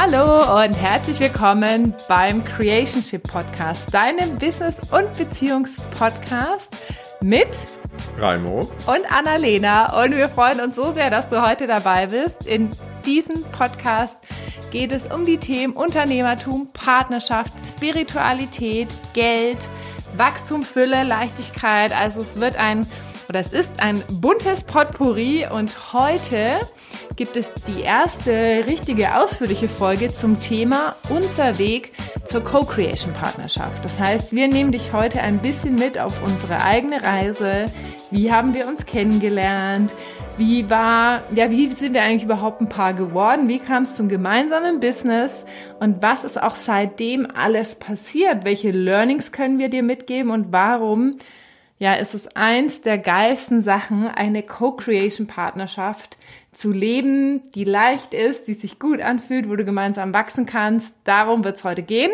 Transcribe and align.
Hallo 0.00 0.62
und 0.62 0.74
herzlich 0.74 1.18
willkommen 1.18 1.92
beim 2.06 2.44
Creationship 2.44 3.24
Podcast, 3.24 3.92
deinem 3.92 4.38
Business- 4.38 4.76
und 4.92 5.12
Beziehungspodcast 5.18 6.68
mit 7.20 7.48
Raimo 8.16 8.70
und 8.86 9.12
Annalena. 9.12 10.00
Und 10.00 10.16
wir 10.16 10.28
freuen 10.28 10.60
uns 10.60 10.76
so 10.76 10.92
sehr, 10.92 11.10
dass 11.10 11.28
du 11.30 11.42
heute 11.44 11.66
dabei 11.66 12.06
bist. 12.06 12.46
In 12.46 12.70
diesem 13.04 13.42
Podcast 13.50 14.14
geht 14.70 14.92
es 14.92 15.04
um 15.06 15.24
die 15.24 15.38
Themen 15.38 15.72
Unternehmertum, 15.72 16.72
Partnerschaft, 16.72 17.52
Spiritualität, 17.76 18.86
Geld, 19.14 19.58
Wachstum, 20.16 20.62
Fülle, 20.62 21.02
Leichtigkeit. 21.02 21.90
Also 21.90 22.20
es 22.20 22.38
wird 22.38 22.56
ein 22.56 22.86
oder 23.28 23.40
es 23.40 23.52
ist 23.52 23.72
ein 23.80 24.04
buntes 24.08 24.62
Potpourri 24.62 25.48
und 25.50 25.92
heute 25.92 26.60
gibt 27.18 27.36
es 27.36 27.52
die 27.66 27.80
erste 27.80 28.64
richtige 28.68 29.16
ausführliche 29.20 29.68
Folge 29.68 30.08
zum 30.08 30.38
Thema 30.38 30.94
unser 31.10 31.58
Weg 31.58 31.92
zur 32.24 32.44
Co-Creation 32.44 33.12
Partnerschaft. 33.12 33.84
Das 33.84 33.98
heißt, 33.98 34.32
wir 34.32 34.46
nehmen 34.46 34.70
dich 34.70 34.92
heute 34.92 35.20
ein 35.20 35.40
bisschen 35.40 35.74
mit 35.74 35.98
auf 35.98 36.22
unsere 36.22 36.62
eigene 36.62 37.02
Reise. 37.02 37.66
Wie 38.12 38.30
haben 38.30 38.54
wir 38.54 38.68
uns 38.68 38.86
kennengelernt? 38.86 39.92
Wie 40.36 40.70
war, 40.70 41.24
ja, 41.34 41.50
wie 41.50 41.68
sind 41.72 41.92
wir 41.92 42.04
eigentlich 42.04 42.22
überhaupt 42.22 42.60
ein 42.60 42.68
Paar 42.68 42.94
geworden? 42.94 43.48
Wie 43.48 43.58
kam 43.58 43.82
es 43.82 43.96
zum 43.96 44.08
gemeinsamen 44.08 44.78
Business? 44.78 45.44
Und 45.80 46.00
was 46.00 46.22
ist 46.22 46.40
auch 46.40 46.54
seitdem 46.54 47.26
alles 47.34 47.74
passiert? 47.74 48.44
Welche 48.44 48.70
Learnings 48.70 49.32
können 49.32 49.58
wir 49.58 49.70
dir 49.70 49.82
mitgeben 49.82 50.30
und 50.30 50.52
warum 50.52 51.18
ja, 51.80 51.94
ist 51.94 52.14
es 52.14 52.26
eins 52.36 52.80
der 52.80 52.98
geilsten 52.98 53.62
Sachen, 53.62 54.08
eine 54.08 54.42
Co-Creation-Partnerschaft 54.42 56.16
zu 56.52 56.72
leben, 56.72 57.50
die 57.52 57.64
leicht 57.64 58.14
ist, 58.14 58.48
die 58.48 58.54
sich 58.54 58.78
gut 58.78 59.00
anfühlt, 59.00 59.48
wo 59.48 59.56
du 59.56 59.64
gemeinsam 59.64 60.12
wachsen 60.14 60.46
kannst. 60.46 60.94
Darum 61.04 61.44
wird 61.44 61.56
es 61.56 61.64
heute 61.64 61.82
gehen. 61.82 62.10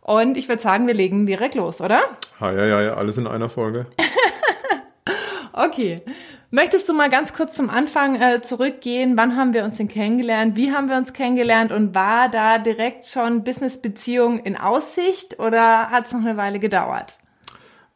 Und 0.00 0.36
ich 0.36 0.48
würde 0.48 0.62
sagen, 0.62 0.86
wir 0.86 0.94
legen 0.94 1.26
direkt 1.26 1.54
los, 1.54 1.80
oder? 1.80 2.02
Ja, 2.40 2.52
ja, 2.52 2.82
ja, 2.82 2.94
alles 2.94 3.16
in 3.16 3.26
einer 3.26 3.48
Folge. 3.48 3.86
okay. 5.52 6.02
Möchtest 6.50 6.88
du 6.88 6.92
mal 6.92 7.10
ganz 7.10 7.32
kurz 7.32 7.54
zum 7.54 7.68
Anfang 7.68 8.14
äh, 8.14 8.40
zurückgehen? 8.40 9.16
Wann 9.16 9.36
haben 9.36 9.54
wir 9.54 9.64
uns 9.64 9.78
denn 9.78 9.88
kennengelernt? 9.88 10.56
Wie 10.56 10.70
haben 10.70 10.88
wir 10.88 10.96
uns 10.96 11.12
kennengelernt? 11.12 11.72
Und 11.72 11.96
war 11.96 12.28
da 12.28 12.58
direkt 12.58 13.06
schon 13.06 13.42
Business-Beziehung 13.42 14.38
in 14.38 14.56
Aussicht 14.56 15.40
oder 15.40 15.90
hat 15.90 16.06
es 16.06 16.12
noch 16.12 16.20
eine 16.20 16.36
Weile 16.36 16.60
gedauert? 16.60 17.18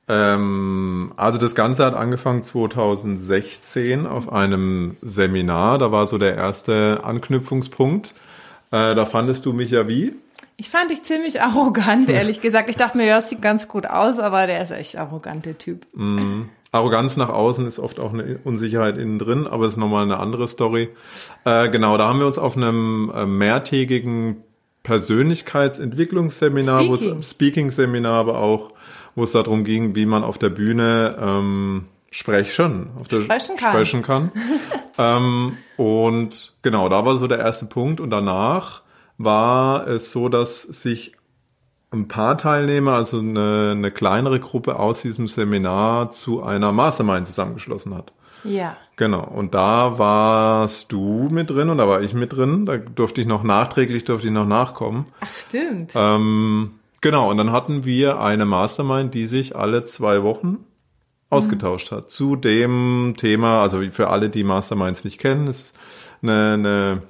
Ähm, 0.08 1.12
also 1.16 1.38
das 1.38 1.54
Ganze 1.54 1.84
hat 1.84 1.94
angefangen 1.94 2.42
2016 2.42 4.06
auf 4.06 4.32
einem 4.32 4.96
Seminar. 5.02 5.78
Da 5.78 5.92
war 5.92 6.06
so 6.06 6.18
der 6.18 6.34
erste 6.34 7.00
Anknüpfungspunkt. 7.04 8.14
Äh, 8.70 8.94
da 8.94 9.04
fandest 9.04 9.44
du 9.46 9.52
mich 9.52 9.70
ja 9.70 9.86
wie? 9.86 10.14
Ich 10.56 10.70
fand 10.70 10.90
dich 10.90 11.02
ziemlich 11.02 11.40
arrogant, 11.40 12.08
ehrlich 12.08 12.40
gesagt. 12.40 12.70
Ich 12.70 12.76
dachte 12.76 12.96
mir, 12.96 13.06
ja, 13.06 13.20
sieht 13.20 13.42
ganz 13.42 13.68
gut 13.68 13.86
aus, 13.86 14.18
aber 14.18 14.46
der 14.46 14.64
ist 14.64 14.70
echt 14.70 14.96
arrogant, 14.96 15.46
der 15.46 15.58
Typ. 15.58 15.86
Mm. 15.94 16.44
Arroganz 16.70 17.16
nach 17.16 17.30
außen 17.30 17.66
ist 17.66 17.78
oft 17.78 17.98
auch 17.98 18.12
eine 18.12 18.40
Unsicherheit 18.44 18.98
innen 18.98 19.18
drin, 19.18 19.46
aber 19.46 19.68
ist 19.68 19.78
nochmal 19.78 20.04
eine 20.04 20.18
andere 20.18 20.48
Story. 20.48 20.90
Äh, 21.44 21.70
genau, 21.70 21.96
da 21.96 22.08
haben 22.08 22.18
wir 22.18 22.26
uns 22.26 22.36
auf 22.36 22.58
einem 22.58 23.10
äh, 23.14 23.24
mehrtägigen 23.24 24.44
Persönlichkeitsentwicklungsseminar, 24.82 26.82
Speaking. 26.82 27.22
Speaking-Seminar, 27.22 28.20
aber 28.20 28.38
auch 28.38 28.72
wo 29.18 29.24
es 29.24 29.32
darum 29.32 29.64
ging, 29.64 29.96
wie 29.96 30.06
man 30.06 30.22
auf 30.22 30.38
der 30.38 30.48
Bühne 30.48 31.18
ähm, 31.20 31.86
sprechen, 32.10 32.90
auf 33.00 33.08
der 33.08 33.22
sprechen 33.22 33.56
kann. 33.56 33.72
Sprechen 33.72 34.02
kann. 34.02 34.32
ähm, 34.98 35.58
und 35.76 36.54
genau, 36.62 36.88
da 36.88 37.04
war 37.04 37.16
so 37.16 37.26
der 37.26 37.38
erste 37.38 37.66
Punkt. 37.66 38.00
Und 38.00 38.10
danach 38.10 38.82
war 39.18 39.88
es 39.88 40.12
so, 40.12 40.28
dass 40.28 40.62
sich 40.62 41.16
ein 41.90 42.06
paar 42.06 42.38
Teilnehmer, 42.38 42.92
also 42.92 43.18
eine, 43.18 43.72
eine 43.72 43.90
kleinere 43.90 44.38
Gruppe 44.38 44.78
aus 44.78 45.02
diesem 45.02 45.26
Seminar 45.26 46.12
zu 46.12 46.44
einer 46.44 46.70
Mastermind 46.70 47.26
zusammengeschlossen 47.26 47.94
hat. 47.96 48.12
Ja. 48.44 48.76
Genau. 48.94 49.24
Und 49.24 49.54
da 49.54 49.98
warst 49.98 50.92
du 50.92 51.28
mit 51.28 51.50
drin 51.50 51.70
und 51.70 51.78
da 51.78 51.88
war 51.88 52.02
ich 52.02 52.14
mit 52.14 52.34
drin. 52.34 52.66
Da 52.66 52.76
durfte 52.76 53.20
ich 53.20 53.26
noch 53.26 53.42
nachträglich, 53.42 54.04
durfte 54.04 54.28
ich 54.28 54.32
noch 54.32 54.46
nachkommen. 54.46 55.06
Ach, 55.20 55.32
stimmt. 55.32 55.90
Ähm, 55.96 56.77
Genau, 57.00 57.30
und 57.30 57.36
dann 57.36 57.52
hatten 57.52 57.84
wir 57.84 58.20
eine 58.20 58.44
Mastermind, 58.44 59.14
die 59.14 59.26
sich 59.26 59.54
alle 59.54 59.84
zwei 59.84 60.22
Wochen 60.22 60.64
ausgetauscht 61.30 61.92
hat 61.92 62.10
zu 62.10 62.36
dem 62.36 63.14
Thema, 63.16 63.62
also 63.62 63.82
für 63.90 64.08
alle, 64.08 64.30
die 64.30 64.44
Masterminds 64.44 65.04
nicht 65.04 65.18
kennen, 65.18 65.46
ist 65.46 65.74
eine, 66.22 66.54
eine 66.54 67.02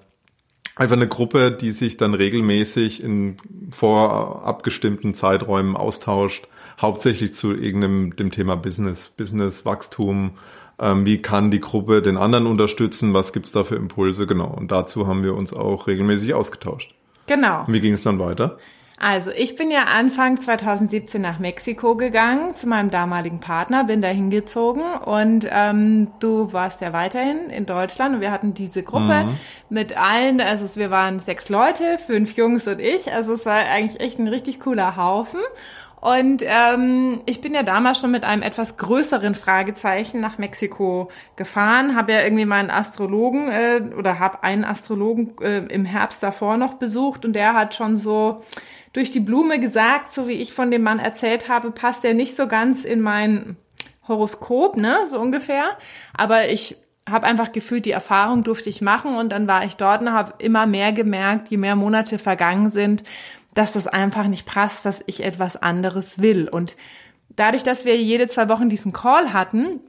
einfach 0.78 0.96
eine 0.96 1.08
Gruppe, 1.08 1.50
die 1.52 1.72
sich 1.72 1.96
dann 1.96 2.14
regelmäßig 2.14 3.02
in 3.02 3.36
vorabgestimmten 3.70 5.14
Zeiträumen 5.14 5.76
austauscht, 5.76 6.48
hauptsächlich 6.80 7.34
zu 7.34 7.52
irgendeinem 7.52 8.16
dem 8.16 8.30
Thema 8.30 8.56
Business, 8.56 9.08
Business, 9.08 9.64
Wachstum, 9.64 10.32
ähm, 10.78 11.04
wie 11.04 11.20
kann 11.20 11.50
die 11.50 11.60
Gruppe 11.60 12.02
den 12.02 12.16
anderen 12.16 12.46
unterstützen, 12.46 13.12
was 13.14 13.32
gibt's 13.32 13.52
da 13.52 13.64
für 13.64 13.74
Impulse, 13.74 14.26
genau. 14.26 14.48
Und 14.48 14.70
dazu 14.70 15.06
haben 15.08 15.24
wir 15.24 15.34
uns 15.34 15.52
auch 15.52 15.88
regelmäßig 15.88 16.34
ausgetauscht. 16.34 16.94
Genau. 17.26 17.64
Und 17.66 17.72
wie 17.72 17.80
ging 17.80 17.92
es 17.92 18.02
dann 18.02 18.20
weiter? 18.20 18.58
Also 19.00 19.30
ich 19.30 19.54
bin 19.54 19.70
ja 19.70 19.84
Anfang 19.84 20.40
2017 20.40 21.22
nach 21.22 21.38
Mexiko 21.38 21.94
gegangen 21.94 22.56
zu 22.56 22.66
meinem 22.66 22.90
damaligen 22.90 23.38
Partner, 23.38 23.84
bin 23.84 24.02
da 24.02 24.08
hingezogen 24.08 24.82
und 24.82 25.46
ähm, 25.50 26.08
du 26.18 26.52
warst 26.52 26.80
ja 26.80 26.92
weiterhin 26.92 27.48
in 27.48 27.64
Deutschland 27.64 28.16
und 28.16 28.20
wir 28.20 28.32
hatten 28.32 28.54
diese 28.54 28.82
Gruppe 28.82 29.24
mhm. 29.24 29.36
mit 29.68 29.96
allen, 29.96 30.40
also 30.40 30.78
wir 30.78 30.90
waren 30.90 31.20
sechs 31.20 31.48
Leute, 31.48 31.98
fünf 31.98 32.36
Jungs 32.36 32.66
und 32.66 32.80
ich, 32.80 33.12
also 33.12 33.34
es 33.34 33.46
war 33.46 33.54
eigentlich 33.54 34.00
echt 34.00 34.18
ein 34.18 34.26
richtig 34.26 34.58
cooler 34.60 34.96
Haufen. 34.96 35.40
Und 36.00 36.44
ähm, 36.46 37.22
ich 37.26 37.40
bin 37.40 37.54
ja 37.54 37.64
damals 37.64 37.98
schon 37.98 38.12
mit 38.12 38.22
einem 38.22 38.42
etwas 38.42 38.76
größeren 38.76 39.34
Fragezeichen 39.34 40.20
nach 40.20 40.38
Mexiko 40.38 41.08
gefahren, 41.34 41.96
habe 41.96 42.12
ja 42.12 42.22
irgendwie 42.22 42.44
meinen 42.44 42.70
Astrologen 42.70 43.48
äh, 43.48 43.82
oder 43.96 44.20
habe 44.20 44.44
einen 44.44 44.64
Astrologen 44.64 45.34
äh, 45.40 45.58
im 45.66 45.84
Herbst 45.84 46.22
davor 46.22 46.56
noch 46.56 46.74
besucht 46.74 47.24
und 47.24 47.32
der 47.32 47.54
hat 47.54 47.74
schon 47.74 47.96
so 47.96 48.42
durch 48.92 49.10
die 49.10 49.20
Blume 49.20 49.60
gesagt, 49.60 50.12
so 50.12 50.28
wie 50.28 50.32
ich 50.32 50.52
von 50.52 50.70
dem 50.70 50.82
Mann 50.82 50.98
erzählt 50.98 51.48
habe, 51.48 51.70
passt 51.70 52.04
er 52.04 52.14
nicht 52.14 52.36
so 52.36 52.46
ganz 52.46 52.84
in 52.84 53.00
mein 53.00 53.56
Horoskop, 54.06 54.76
ne, 54.76 55.06
so 55.06 55.20
ungefähr. 55.20 55.76
Aber 56.14 56.48
ich 56.48 56.76
habe 57.08 57.26
einfach 57.26 57.52
gefühlt, 57.52 57.86
die 57.86 57.90
Erfahrung 57.90 58.44
durfte 58.44 58.68
ich 58.68 58.80
machen 58.80 59.16
und 59.16 59.30
dann 59.30 59.46
war 59.46 59.64
ich 59.64 59.76
dort 59.76 60.02
und 60.02 60.12
habe 60.12 60.34
immer 60.38 60.66
mehr 60.66 60.92
gemerkt, 60.92 61.48
je 61.48 61.56
mehr 61.56 61.76
Monate 61.76 62.18
vergangen 62.18 62.70
sind, 62.70 63.04
dass 63.54 63.72
das 63.72 63.86
einfach 63.86 64.26
nicht 64.26 64.46
passt, 64.46 64.84
dass 64.84 65.02
ich 65.06 65.22
etwas 65.24 65.56
anderes 65.56 66.20
will. 66.20 66.48
Und 66.48 66.76
dadurch, 67.28 67.62
dass 67.62 67.84
wir 67.84 67.96
jede 67.96 68.28
zwei 68.28 68.48
Wochen 68.48 68.68
diesen 68.68 68.92
Call 68.92 69.32
hatten, 69.32 69.80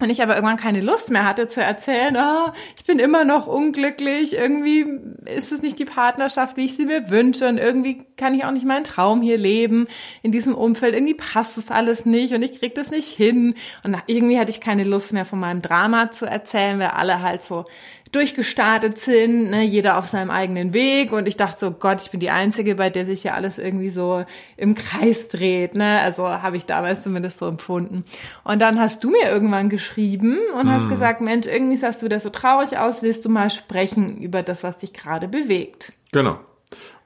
und 0.00 0.10
ich 0.10 0.22
aber 0.22 0.34
irgendwann 0.34 0.56
keine 0.56 0.80
Lust 0.80 1.10
mehr 1.10 1.24
hatte 1.24 1.46
zu 1.46 1.62
erzählen, 1.62 2.16
oh, 2.16 2.52
ich 2.76 2.84
bin 2.84 2.98
immer 2.98 3.24
noch 3.24 3.46
unglücklich, 3.46 4.34
irgendwie 4.34 4.86
ist 5.24 5.52
es 5.52 5.62
nicht 5.62 5.78
die 5.78 5.84
Partnerschaft, 5.84 6.56
wie 6.56 6.64
ich 6.64 6.76
sie 6.76 6.84
mir 6.84 7.10
wünsche 7.10 7.48
und 7.48 7.58
irgendwie 7.58 8.04
kann 8.16 8.34
ich 8.34 8.44
auch 8.44 8.50
nicht 8.50 8.66
meinen 8.66 8.84
Traum 8.84 9.22
hier 9.22 9.38
leben 9.38 9.86
in 10.22 10.32
diesem 10.32 10.54
Umfeld, 10.54 10.94
irgendwie 10.94 11.14
passt 11.14 11.58
es 11.58 11.70
alles 11.70 12.06
nicht 12.06 12.34
und 12.34 12.42
ich 12.42 12.58
krieg 12.58 12.74
das 12.74 12.90
nicht 12.90 13.08
hin. 13.08 13.54
Und 13.82 13.96
irgendwie 14.06 14.38
hatte 14.38 14.50
ich 14.50 14.60
keine 14.60 14.84
Lust 14.84 15.12
mehr 15.12 15.24
von 15.24 15.38
meinem 15.38 15.62
Drama 15.62 16.10
zu 16.10 16.26
erzählen, 16.26 16.78
weil 16.78 16.88
alle 16.88 17.22
halt 17.22 17.42
so 17.42 17.64
durchgestartet 18.14 18.98
sind, 18.98 19.50
ne, 19.50 19.62
jeder 19.64 19.98
auf 19.98 20.06
seinem 20.06 20.30
eigenen 20.30 20.72
Weg 20.72 21.12
und 21.12 21.26
ich 21.26 21.36
dachte 21.36 21.58
so, 21.58 21.70
Gott, 21.72 22.00
ich 22.02 22.10
bin 22.10 22.20
die 22.20 22.30
Einzige, 22.30 22.76
bei 22.76 22.90
der 22.90 23.06
sich 23.06 23.24
ja 23.24 23.34
alles 23.34 23.58
irgendwie 23.58 23.90
so 23.90 24.24
im 24.56 24.74
Kreis 24.74 25.28
dreht, 25.28 25.74
ne, 25.74 26.00
also 26.00 26.28
habe 26.28 26.56
ich 26.56 26.66
damals 26.66 27.02
zumindest 27.02 27.38
so 27.38 27.46
empfunden. 27.46 28.04
Und 28.44 28.60
dann 28.60 28.80
hast 28.80 29.02
du 29.02 29.10
mir 29.10 29.28
irgendwann 29.28 29.68
geschrieben 29.68 30.38
und 30.54 30.62
hm. 30.62 30.70
hast 30.70 30.88
gesagt, 30.88 31.20
Mensch, 31.20 31.46
irgendwie 31.46 31.76
sahst 31.76 32.02
du 32.02 32.06
wieder 32.06 32.20
so 32.20 32.30
traurig 32.30 32.78
aus, 32.78 33.02
willst 33.02 33.24
du 33.24 33.28
mal 33.28 33.50
sprechen 33.50 34.18
über 34.18 34.42
das, 34.42 34.62
was 34.62 34.78
dich 34.78 34.92
gerade 34.92 35.28
bewegt? 35.28 35.92
Genau. 36.12 36.38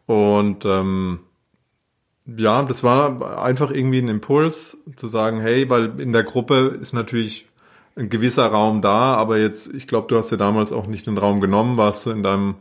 Und 0.07 0.65
ähm, 0.65 1.21
ja, 2.37 2.63
das 2.63 2.83
war 2.83 3.43
einfach 3.43 3.71
irgendwie 3.71 4.01
ein 4.01 4.09
Impuls 4.09 4.77
zu 4.97 5.09
sagen, 5.09 5.41
hey, 5.41 5.71
weil 5.71 5.99
in 6.01 6.13
der 6.13 6.25
Gruppe 6.25 6.77
ist 6.81 6.93
natürlich 6.93 7.47
ein 7.99 8.09
gewisser 8.09 8.47
Raum 8.47 8.81
da, 8.81 9.15
aber 9.15 9.39
jetzt, 9.39 9.73
ich 9.75 9.87
glaube, 9.87 10.07
du 10.09 10.17
hast 10.17 10.31
ja 10.31 10.37
damals 10.37 10.73
auch 10.73 10.87
nicht 10.87 11.07
den 11.07 11.19
Raum 11.19 11.41
genommen, 11.41 11.77
warst 11.77 12.07
du 12.07 12.11
in 12.11 12.23
deinem, 12.23 12.57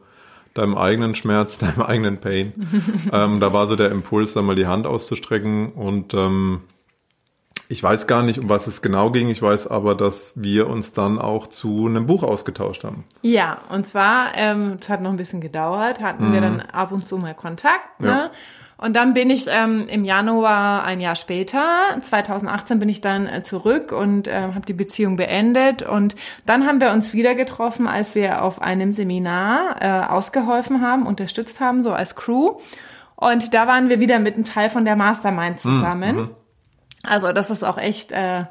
deinem 0.53 0.77
eigenen 0.77 1.15
Schmerz, 1.15 1.57
deinem 1.59 1.81
eigenen 1.81 2.17
Pain. 2.17 2.53
ähm, 3.13 3.39
da 3.39 3.53
war 3.53 3.67
so 3.67 3.75
der 3.75 3.91
Impuls, 3.91 4.33
da 4.33 4.41
mal 4.41 4.55
die 4.55 4.67
Hand 4.67 4.87
auszustrecken 4.87 5.71
und 5.73 6.13
ähm, 6.13 6.61
ich 7.69 7.83
weiß 7.83 8.07
gar 8.07 8.23
nicht, 8.23 8.39
um 8.39 8.47
was 8.47 8.67
es 8.67 8.81
genau 8.81 9.11
ging. 9.11 9.27
Ich 9.27 9.41
weiß 9.41 9.67
aber, 9.67 9.93
dass 9.93 10.31
wir 10.35 10.67
uns 10.67 10.93
dann 10.93 11.19
auch 11.19 11.47
zu 11.47 11.87
einem 11.87 12.07
Buch 12.07 12.23
ausgetauscht 12.23 12.85
haben. 12.85 13.03
Ja, 13.21 13.59
und 13.69 13.85
zwar, 13.85 14.35
ähm, 14.35 14.77
es 14.79 14.87
hat 14.87 15.01
noch 15.01 15.11
ein 15.11 15.17
bisschen 15.17 15.41
gedauert, 15.41 15.99
hatten 15.99 16.29
mhm. 16.29 16.33
wir 16.33 16.41
dann 16.41 16.61
ab 16.61 16.93
und 16.93 17.05
zu 17.05 17.17
mal 17.17 17.35
Kontakt. 17.35 17.99
Ne? 17.99 18.07
Ja. 18.07 18.31
Und 18.77 18.95
dann 18.95 19.15
bin 19.15 19.31
ich 19.31 19.47
ähm, 19.49 19.87
im 19.89 20.05
Januar 20.05 20.83
ein 20.83 20.99
Jahr 20.99 21.15
später, 21.15 21.97
2018 21.99 22.77
bin 22.77 22.89
ich 22.89 23.01
dann 23.01 23.25
äh, 23.25 23.41
zurück 23.41 23.91
und 23.91 24.27
äh, 24.27 24.53
habe 24.53 24.67
die 24.67 24.73
Beziehung 24.73 25.15
beendet. 25.15 25.81
Und 25.81 26.15
dann 26.45 26.67
haben 26.67 26.79
wir 26.79 26.91
uns 26.91 27.11
wieder 27.13 27.33
getroffen, 27.33 27.87
als 27.87 28.13
wir 28.13 28.43
auf 28.43 28.61
einem 28.61 28.93
Seminar 28.93 29.77
äh, 29.81 30.11
ausgeholfen 30.11 30.81
haben, 30.81 31.07
unterstützt 31.07 31.59
haben, 31.59 31.81
so 31.81 31.91
als 31.91 32.15
Crew. 32.15 32.59
Und 33.15 33.55
da 33.55 33.65
waren 33.65 33.89
wir 33.89 33.99
wieder 33.99 34.19
mit 34.19 34.35
einem 34.35 34.45
Teil 34.45 34.69
von 34.69 34.85
der 34.85 34.95
Mastermind 34.95 35.59
zusammen. 35.59 36.15
Mhm. 36.15 36.29
Also 37.01 37.31
das 37.31 37.49
ist 37.49 37.63
auch 37.63 37.79
echt 37.79 38.11
äh, 38.11 38.43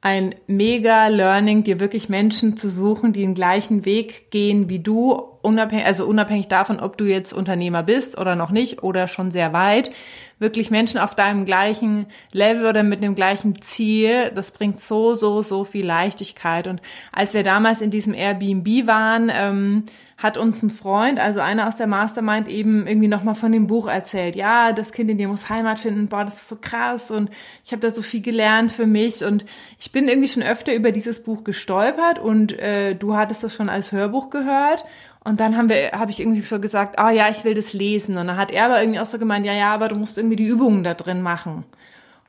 ein 0.00 0.36
mega 0.46 1.08
Learning, 1.08 1.64
dir 1.64 1.80
wirklich 1.80 2.08
Menschen 2.08 2.56
zu 2.56 2.70
suchen, 2.70 3.12
die 3.12 3.22
den 3.22 3.34
gleichen 3.34 3.84
Weg 3.84 4.30
gehen 4.30 4.68
wie 4.68 4.78
du, 4.78 5.35
unabhängig, 5.46 5.86
also 5.86 6.06
unabhängig 6.06 6.48
davon, 6.48 6.80
ob 6.80 6.98
du 6.98 7.04
jetzt 7.04 7.32
Unternehmer 7.32 7.82
bist 7.82 8.18
oder 8.18 8.34
noch 8.34 8.50
nicht 8.50 8.82
oder 8.82 9.08
schon 9.08 9.30
sehr 9.30 9.52
weit. 9.52 9.92
Wirklich 10.38 10.70
Menschen 10.70 10.98
auf 10.98 11.14
deinem 11.14 11.46
gleichen 11.46 12.06
Level 12.32 12.66
oder 12.66 12.82
mit 12.82 13.02
dem 13.02 13.14
gleichen 13.14 13.62
Ziel, 13.62 14.32
das 14.34 14.50
bringt 14.50 14.80
so, 14.80 15.14
so, 15.14 15.40
so 15.40 15.64
viel 15.64 15.86
Leichtigkeit. 15.86 16.66
Und 16.66 16.82
als 17.12 17.32
wir 17.32 17.42
damals 17.42 17.80
in 17.80 17.90
diesem 17.90 18.12
Airbnb 18.12 18.86
waren, 18.86 19.30
ähm, 19.32 19.84
hat 20.18 20.38
uns 20.38 20.62
ein 20.62 20.70
Freund, 20.70 21.20
also 21.20 21.40
einer 21.40 21.68
aus 21.68 21.76
der 21.76 21.86
Mastermind, 21.86 22.48
eben 22.48 22.86
irgendwie 22.86 23.08
nochmal 23.08 23.34
von 23.34 23.52
dem 23.52 23.66
Buch 23.66 23.86
erzählt. 23.86 24.34
Ja, 24.34 24.72
das 24.72 24.92
Kind 24.92 25.10
in 25.10 25.18
dir 25.18 25.28
muss 25.28 25.50
Heimat 25.50 25.78
finden. 25.78 26.08
Boah, 26.08 26.24
das 26.24 26.36
ist 26.36 26.48
so 26.48 26.56
krass 26.56 27.10
und 27.10 27.30
ich 27.66 27.72
habe 27.72 27.80
da 27.80 27.90
so 27.90 28.00
viel 28.00 28.22
gelernt 28.22 28.72
für 28.72 28.86
mich 28.86 29.24
und 29.24 29.44
ich 29.78 29.92
bin 29.92 30.08
irgendwie 30.08 30.28
schon 30.28 30.42
öfter 30.42 30.74
über 30.74 30.90
dieses 30.90 31.22
Buch 31.22 31.44
gestolpert 31.44 32.18
und 32.18 32.58
äh, 32.58 32.94
du 32.94 33.14
hattest 33.14 33.44
das 33.44 33.54
schon 33.54 33.68
als 33.68 33.92
Hörbuch 33.92 34.30
gehört. 34.30 34.84
Und 35.26 35.40
dann 35.40 35.56
haben 35.56 35.68
wir, 35.68 35.90
habe 35.90 36.12
ich 36.12 36.20
irgendwie 36.20 36.40
so 36.40 36.60
gesagt, 36.60 37.00
ah 37.00 37.08
oh, 37.08 37.10
ja, 37.10 37.28
ich 37.28 37.44
will 37.44 37.54
das 37.54 37.72
lesen. 37.72 38.16
Und 38.16 38.28
dann 38.28 38.36
hat 38.36 38.52
er 38.52 38.66
aber 38.66 38.80
irgendwie 38.80 39.00
auch 39.00 39.06
so 39.06 39.18
gemeint, 39.18 39.44
ja, 39.44 39.54
ja, 39.54 39.74
aber 39.74 39.88
du 39.88 39.96
musst 39.96 40.16
irgendwie 40.16 40.36
die 40.36 40.46
Übungen 40.46 40.84
da 40.84 40.94
drin 40.94 41.20
machen. 41.20 41.64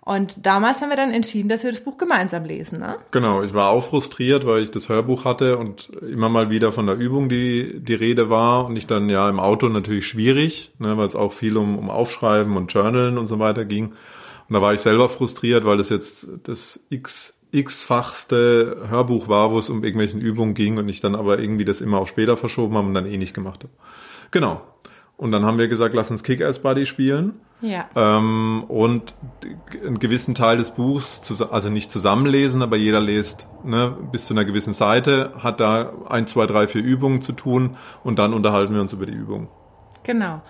Und 0.01 0.47
damals 0.47 0.81
haben 0.81 0.89
wir 0.89 0.97
dann 0.97 1.11
entschieden, 1.11 1.47
dass 1.47 1.63
wir 1.63 1.71
das 1.71 1.81
Buch 1.81 1.97
gemeinsam 1.97 2.45
lesen. 2.45 2.79
Ne? 2.79 2.95
Genau, 3.11 3.43
ich 3.43 3.53
war 3.53 3.69
auch 3.69 3.83
frustriert, 3.83 4.47
weil 4.47 4.63
ich 4.63 4.71
das 4.71 4.89
Hörbuch 4.89 5.25
hatte 5.25 5.59
und 5.59 5.91
immer 6.09 6.27
mal 6.27 6.49
wieder 6.49 6.71
von 6.71 6.87
der 6.87 6.95
Übung 6.95 7.29
die, 7.29 7.79
die 7.81 7.93
Rede 7.93 8.31
war 8.31 8.65
und 8.65 8.75
ich 8.77 8.87
dann 8.87 9.09
ja 9.09 9.29
im 9.29 9.39
Auto 9.39 9.69
natürlich 9.69 10.07
schwierig, 10.07 10.71
ne, 10.79 10.97
weil 10.97 11.05
es 11.05 11.15
auch 11.15 11.33
viel 11.33 11.55
um, 11.55 11.77
um 11.77 11.91
Aufschreiben 11.91 12.57
und 12.57 12.73
Journalen 12.73 13.19
und 13.19 13.27
so 13.27 13.37
weiter 13.37 13.63
ging. 13.63 13.89
Und 14.49 14.53
da 14.53 14.61
war 14.61 14.73
ich 14.73 14.79
selber 14.79 15.07
frustriert, 15.07 15.65
weil 15.65 15.77
das 15.77 15.89
jetzt 15.89 16.27
das 16.45 16.79
x 16.89 17.36
x-fachste 17.51 18.87
Hörbuch 18.89 19.27
war, 19.27 19.51
wo 19.51 19.59
es 19.59 19.69
um 19.69 19.83
irgendwelchen 19.83 20.21
Übungen 20.21 20.53
ging 20.53 20.77
und 20.77 20.89
ich 20.89 21.01
dann 21.01 21.15
aber 21.15 21.39
irgendwie 21.39 21.65
das 21.65 21.81
immer 21.81 21.99
auf 21.99 22.09
später 22.09 22.37
verschoben 22.37 22.75
habe 22.75 22.87
und 22.87 22.93
dann 22.93 23.05
eh 23.05 23.17
nicht 23.17 23.33
gemacht 23.33 23.63
habe. 23.63 23.73
Genau. 24.31 24.61
Und 25.17 25.31
dann 25.31 25.45
haben 25.45 25.57
wir 25.57 25.67
gesagt, 25.67 25.95
lass 25.95 26.11
uns 26.11 26.23
Kick-Ass-Buddy 26.23 26.85
spielen. 26.85 27.39
Ja. 27.61 27.89
Ähm, 27.95 28.65
und 28.67 29.15
einen 29.83 29.97
gewissen 29.97 30.35
Teil 30.35 30.57
des 30.57 30.71
Buchs, 30.71 31.41
also 31.41 31.69
nicht 31.69 31.89
zusammenlesen, 31.91 32.61
aber 32.61 32.77
jeder 32.77 33.01
liest 33.01 33.47
ne, 33.63 33.97
bis 34.11 34.27
zu 34.27 34.35
einer 34.35 34.45
gewissen 34.45 34.73
Seite, 34.73 35.33
hat 35.39 35.59
da 35.59 35.91
ein, 36.07 36.27
zwei, 36.27 36.45
drei, 36.45 36.67
vier 36.67 36.83
Übungen 36.83 37.23
zu 37.23 37.33
tun 37.33 37.77
und 38.03 38.19
dann 38.19 38.33
unterhalten 38.33 38.75
wir 38.75 38.81
uns 38.81 38.93
über 38.93 39.07
die 39.07 39.13
Übungen. 39.13 39.47
Genau. 40.03 40.41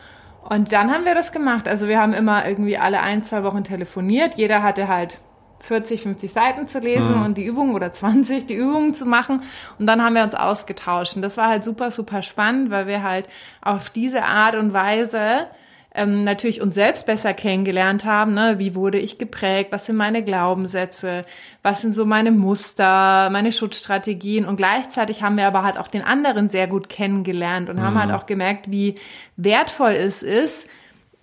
Und 0.50 0.74
dann 0.74 0.92
haben 0.92 1.06
wir 1.06 1.16
das 1.16 1.32
gemacht. 1.32 1.68
Also 1.68 1.88
wir 1.88 2.00
haben 2.00 2.14
immer 2.14 2.46
irgendwie 2.48 2.78
alle 2.78 3.02
ein, 3.02 3.24
zwei 3.24 3.44
Wochen 3.44 3.64
telefoniert. 3.64 4.38
Jeder 4.38 4.64
hatte 4.64 4.90
halt 4.90 5.20
40, 5.68 6.02
50 6.02 6.32
Seiten 6.32 6.68
zu 6.68 6.80
lesen 6.80 7.18
mhm. 7.18 7.26
und 7.26 7.38
die 7.38 7.46
Übungen 7.46 7.76
oder 7.76 7.92
20 7.94 8.46
die 8.48 8.56
Übungen 8.56 8.94
zu 8.94 9.06
machen. 9.06 9.44
Und 9.78 9.86
dann 9.86 10.04
haben 10.04 10.16
wir 10.16 10.24
uns 10.24 10.36
ausgetauscht. 10.36 11.16
Und 11.16 11.22
das 11.22 11.38
war 11.38 11.50
halt 11.50 11.64
super, 11.64 11.92
super 11.92 12.22
spannend, 12.22 12.72
weil 12.72 12.88
wir 12.88 13.04
halt 13.04 13.28
auf 13.62 13.90
diese 13.90 14.24
Art 14.24 14.56
und 14.56 14.74
Weise 14.74 15.48
ähm, 15.94 16.24
natürlich 16.24 16.62
uns 16.62 16.76
selbst 16.76 17.06
besser 17.06 17.34
kennengelernt 17.34 18.06
haben. 18.06 18.34
Ne? 18.34 18.60
Wie 18.60 18.76
wurde 18.76 19.00
ich 19.00 19.18
geprägt? 19.18 19.72
Was 19.72 19.88
sind 19.88 19.96
meine 19.96 20.24
Glaubenssätze? 20.24 21.26
Was 21.64 21.82
sind 21.82 21.94
so 21.94 22.06
meine 22.06 22.32
Muster, 22.32 23.30
meine 23.32 23.52
Schutzstrategien? 23.52 24.46
Und 24.46 24.58
gleichzeitig 24.58 25.24
haben 25.24 25.38
wir 25.38 25.48
aber 25.48 25.64
halt 25.64 25.78
auch 25.78 25.88
den 25.88 26.04
anderen 26.04 26.50
sehr 26.50 26.68
gut 26.68 26.88
kennengelernt 26.88 27.70
und 27.70 27.78
mhm. 27.78 27.82
haben 27.82 28.00
halt 28.00 28.12
auch 28.12 28.28
gemerkt, 28.28 28.70
wie 28.72 28.96
wertvoll 29.36 29.94
es 29.94 30.24
ist, 30.24 30.68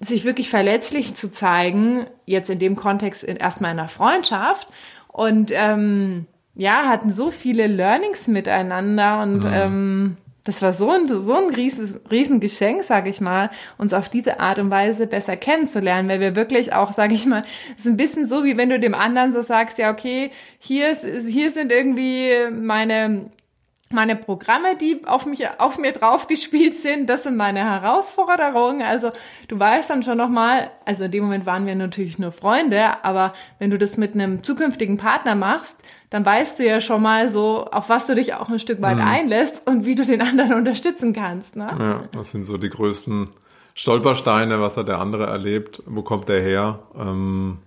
sich 0.04 0.24
wirklich 0.24 0.50
verletzlich 0.50 1.14
zu 1.14 1.30
zeigen, 1.30 2.06
jetzt 2.26 2.50
in 2.50 2.58
dem 2.58 2.76
Kontext 2.76 3.24
in, 3.24 3.36
erstmal 3.36 3.72
in 3.72 3.78
einer 3.78 3.88
Freundschaft 3.88 4.68
und 5.08 5.52
ähm, 5.54 6.26
ja, 6.54 6.88
hatten 6.88 7.12
so 7.12 7.30
viele 7.30 7.66
Learnings 7.66 8.26
miteinander 8.26 9.22
und 9.22 9.38
mhm. 9.38 9.50
ähm, 9.52 10.16
das 10.44 10.60
war 10.60 10.74
so 10.74 10.90
ein, 10.90 11.08
so 11.08 11.34
ein 11.34 11.54
riesen, 11.54 12.00
riesen 12.10 12.38
Geschenk, 12.38 12.84
sage 12.84 13.08
ich 13.08 13.20
mal, 13.22 13.50
uns 13.78 13.94
auf 13.94 14.10
diese 14.10 14.40
Art 14.40 14.58
und 14.58 14.70
Weise 14.70 15.06
besser 15.06 15.36
kennenzulernen, 15.36 16.08
weil 16.08 16.20
wir 16.20 16.36
wirklich 16.36 16.74
auch, 16.74 16.92
sage 16.92 17.14
ich 17.14 17.24
mal, 17.24 17.44
es 17.76 17.86
ist 17.86 17.90
ein 17.90 17.96
bisschen 17.96 18.26
so, 18.28 18.44
wie 18.44 18.58
wenn 18.58 18.68
du 18.68 18.78
dem 18.78 18.94
anderen 18.94 19.32
so 19.32 19.40
sagst, 19.40 19.78
ja, 19.78 19.90
okay, 19.90 20.30
hier, 20.58 20.90
ist, 20.90 21.02
hier 21.02 21.50
sind 21.50 21.72
irgendwie 21.72 22.30
meine 22.50 23.30
meine 23.94 24.16
Programme, 24.16 24.76
die 24.76 25.00
auf 25.06 25.24
mich, 25.24 25.48
auf 25.58 25.78
mir 25.78 25.92
draufgespielt 25.92 26.76
sind, 26.76 27.08
das 27.08 27.22
sind 27.22 27.36
meine 27.36 27.60
Herausforderungen. 27.60 28.82
Also 28.82 29.12
du 29.48 29.58
weißt 29.58 29.88
dann 29.88 30.02
schon 30.02 30.18
nochmal, 30.18 30.70
also 30.84 31.04
in 31.04 31.10
dem 31.10 31.24
Moment 31.24 31.46
waren 31.46 31.66
wir 31.66 31.74
natürlich 31.74 32.18
nur 32.18 32.32
Freunde, 32.32 33.02
aber 33.04 33.32
wenn 33.58 33.70
du 33.70 33.78
das 33.78 33.96
mit 33.96 34.14
einem 34.14 34.42
zukünftigen 34.42 34.98
Partner 34.98 35.34
machst, 35.34 35.76
dann 36.10 36.26
weißt 36.26 36.58
du 36.58 36.66
ja 36.66 36.80
schon 36.80 37.02
mal 37.02 37.30
so, 37.30 37.64
auf 37.70 37.88
was 37.88 38.06
du 38.06 38.14
dich 38.14 38.34
auch 38.34 38.48
ein 38.48 38.60
Stück 38.60 38.82
weit 38.82 38.96
mhm. 38.96 39.02
einlässt 39.02 39.68
und 39.68 39.86
wie 39.86 39.94
du 39.94 40.04
den 40.04 40.20
anderen 40.20 40.54
unterstützen 40.54 41.12
kannst. 41.12 41.56
Ne? 41.56 41.74
Ja, 41.78 42.02
das 42.12 42.32
sind 42.32 42.44
so 42.44 42.58
die 42.58 42.70
größten 42.70 43.28
Stolpersteine, 43.74 44.60
was 44.60 44.76
hat 44.76 44.88
der 44.88 45.00
andere 45.00 45.26
erlebt, 45.26 45.82
wo 45.86 46.02
kommt 46.02 46.28
der 46.28 46.40
her? 46.40 46.80
Ähm, 46.96 47.58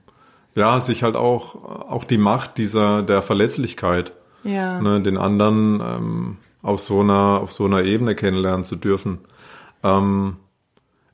ja, 0.56 0.81
sich 0.81 1.03
halt 1.03 1.15
auch, 1.15 1.56
auch 1.56 2.03
die 2.03 2.18
Macht 2.18 2.57
dieser, 2.57 3.03
der 3.03 3.21
Verletzlichkeit 3.21 4.13
ja. 4.47 4.81
ne, 4.81 5.01
den 5.01 5.17
anderen 5.17 5.81
ähm, 5.81 6.38
auf 6.61 6.79
so 6.79 7.01
einer 7.01 7.41
auf 7.41 7.51
so 7.51 7.65
einer 7.65 7.83
Ebene 7.83 8.15
kennenlernen 8.15 8.65
zu 8.65 8.75
dürfen. 8.75 9.19
Ähm, 9.83 10.38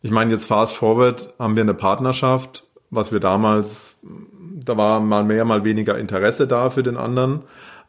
ich 0.02 0.12
meine, 0.12 0.32
jetzt 0.32 0.46
fast 0.46 0.76
forward 0.76 1.34
haben 1.40 1.56
wir 1.56 1.64
eine 1.64 1.74
Partnerschaft, 1.74 2.64
was 2.90 3.12
wir 3.12 3.20
damals, 3.20 3.96
da 4.66 4.78
war 4.78 5.00
mal 5.00 5.24
mehr, 5.24 5.46
mal 5.46 5.64
weniger 5.64 5.98
Interesse 5.98 6.48
da 6.48 6.70
für 6.70 6.84
den 6.84 6.98
anderen. 6.98 7.44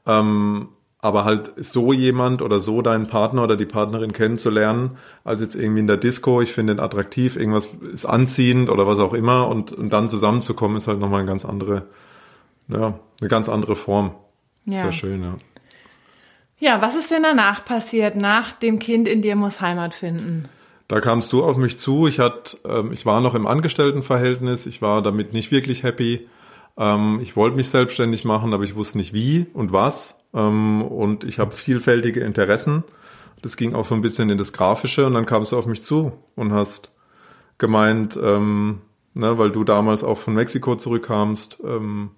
Ähm, 0.06 0.68
aber 1.04 1.26
halt 1.26 1.52
so 1.58 1.92
jemand 1.92 2.40
oder 2.40 2.60
so 2.60 2.80
deinen 2.80 3.06
Partner 3.06 3.42
oder 3.42 3.56
die 3.56 3.66
Partnerin 3.66 4.14
kennenzulernen, 4.14 4.92
als 5.22 5.42
jetzt 5.42 5.54
irgendwie 5.54 5.80
in 5.80 5.86
der 5.86 5.98
Disco, 5.98 6.40
ich 6.40 6.54
finde 6.54 6.72
ihn 6.72 6.80
attraktiv, 6.80 7.36
irgendwas 7.36 7.68
ist 7.92 8.06
anziehend 8.06 8.70
oder 8.70 8.86
was 8.86 8.98
auch 8.98 9.12
immer 9.12 9.48
und, 9.48 9.70
und 9.72 9.92
dann 9.92 10.08
zusammenzukommen, 10.08 10.78
ist 10.78 10.88
halt 10.88 11.00
nochmal 11.00 11.20
eine 11.20 11.28
ganz 11.28 11.44
andere, 11.44 11.82
ja, 12.68 12.98
eine 13.20 13.28
ganz 13.28 13.50
andere 13.50 13.74
Form. 13.74 14.14
Ja. 14.66 14.84
Sehr 14.84 14.92
schön, 14.92 15.22
ja. 15.22 15.36
Ja, 16.58 16.80
was 16.80 16.96
ist 16.96 17.10
denn 17.10 17.22
danach 17.22 17.64
passiert, 17.64 18.16
nach 18.16 18.52
dem 18.52 18.78
Kind 18.78 19.08
in 19.08 19.22
dir 19.22 19.36
muss 19.36 19.60
Heimat 19.60 19.92
finden? 19.92 20.48
Da 20.88 21.00
kamst 21.00 21.32
du 21.32 21.42
auf 21.42 21.56
mich 21.56 21.78
zu. 21.78 22.06
Ich, 22.06 22.20
hat, 22.20 22.58
ähm, 22.64 22.92
ich 22.92 23.04
war 23.06 23.20
noch 23.20 23.34
im 23.34 23.46
Angestelltenverhältnis. 23.46 24.66
Ich 24.66 24.80
war 24.80 25.02
damit 25.02 25.32
nicht 25.32 25.50
wirklich 25.50 25.82
happy. 25.82 26.28
Ähm, 26.76 27.20
ich 27.22 27.36
wollte 27.36 27.56
mich 27.56 27.68
selbstständig 27.70 28.24
machen, 28.24 28.52
aber 28.54 28.64
ich 28.64 28.74
wusste 28.76 28.98
nicht 28.98 29.12
wie 29.12 29.46
und 29.54 29.72
was. 29.72 30.16
Ähm, 30.32 30.82
und 30.82 31.24
ich 31.24 31.38
habe 31.38 31.52
vielfältige 31.52 32.20
Interessen. 32.20 32.84
Das 33.42 33.56
ging 33.56 33.74
auch 33.74 33.84
so 33.84 33.94
ein 33.94 34.00
bisschen 34.00 34.30
in 34.30 34.38
das 34.38 34.52
Grafische. 34.52 35.06
Und 35.06 35.14
dann 35.14 35.26
kamst 35.26 35.52
du 35.52 35.58
auf 35.58 35.66
mich 35.66 35.82
zu 35.82 36.12
und 36.34 36.52
hast 36.52 36.90
gemeint, 37.58 38.18
ähm, 38.22 38.80
ne, 39.14 39.38
weil 39.38 39.50
du 39.50 39.64
damals 39.64 40.04
auch 40.04 40.18
von 40.18 40.34
Mexiko 40.34 40.76
zurückkamst, 40.76 41.58
ähm, 41.64 42.10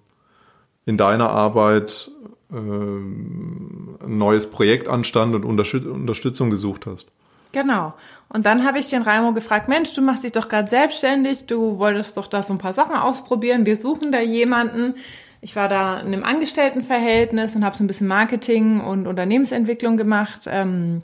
in 0.85 0.97
deiner 0.97 1.29
Arbeit 1.29 2.11
ein 2.49 3.97
neues 4.17 4.49
Projekt 4.49 4.87
anstand 4.87 5.35
und 5.35 5.45
Unterstützung 5.45 6.49
gesucht 6.49 6.85
hast. 6.85 7.07
Genau. 7.51 7.93
Und 8.29 8.45
dann 8.45 8.65
habe 8.65 8.79
ich 8.79 8.89
den 8.89 9.01
Raimo 9.01 9.33
gefragt, 9.33 9.69
Mensch, 9.69 9.93
du 9.93 10.01
machst 10.01 10.23
dich 10.23 10.31
doch 10.31 10.49
gerade 10.49 10.69
selbstständig, 10.69 11.45
du 11.45 11.79
wolltest 11.79 12.17
doch 12.17 12.27
da 12.27 12.41
so 12.43 12.53
ein 12.53 12.57
paar 12.57 12.73
Sachen 12.73 12.95
ausprobieren, 12.95 13.65
wir 13.65 13.77
suchen 13.77 14.11
da 14.11 14.19
jemanden. 14.19 14.95
Ich 15.39 15.55
war 15.55 15.69
da 15.69 15.99
in 15.99 16.07
einem 16.07 16.23
Angestelltenverhältnis 16.23 17.55
und 17.55 17.63
habe 17.63 17.77
so 17.77 17.83
ein 17.83 17.87
bisschen 17.87 18.07
Marketing 18.07 18.81
und 18.81 19.07
Unternehmensentwicklung 19.07 19.95
gemacht 19.95 20.41
ähm, 20.47 21.03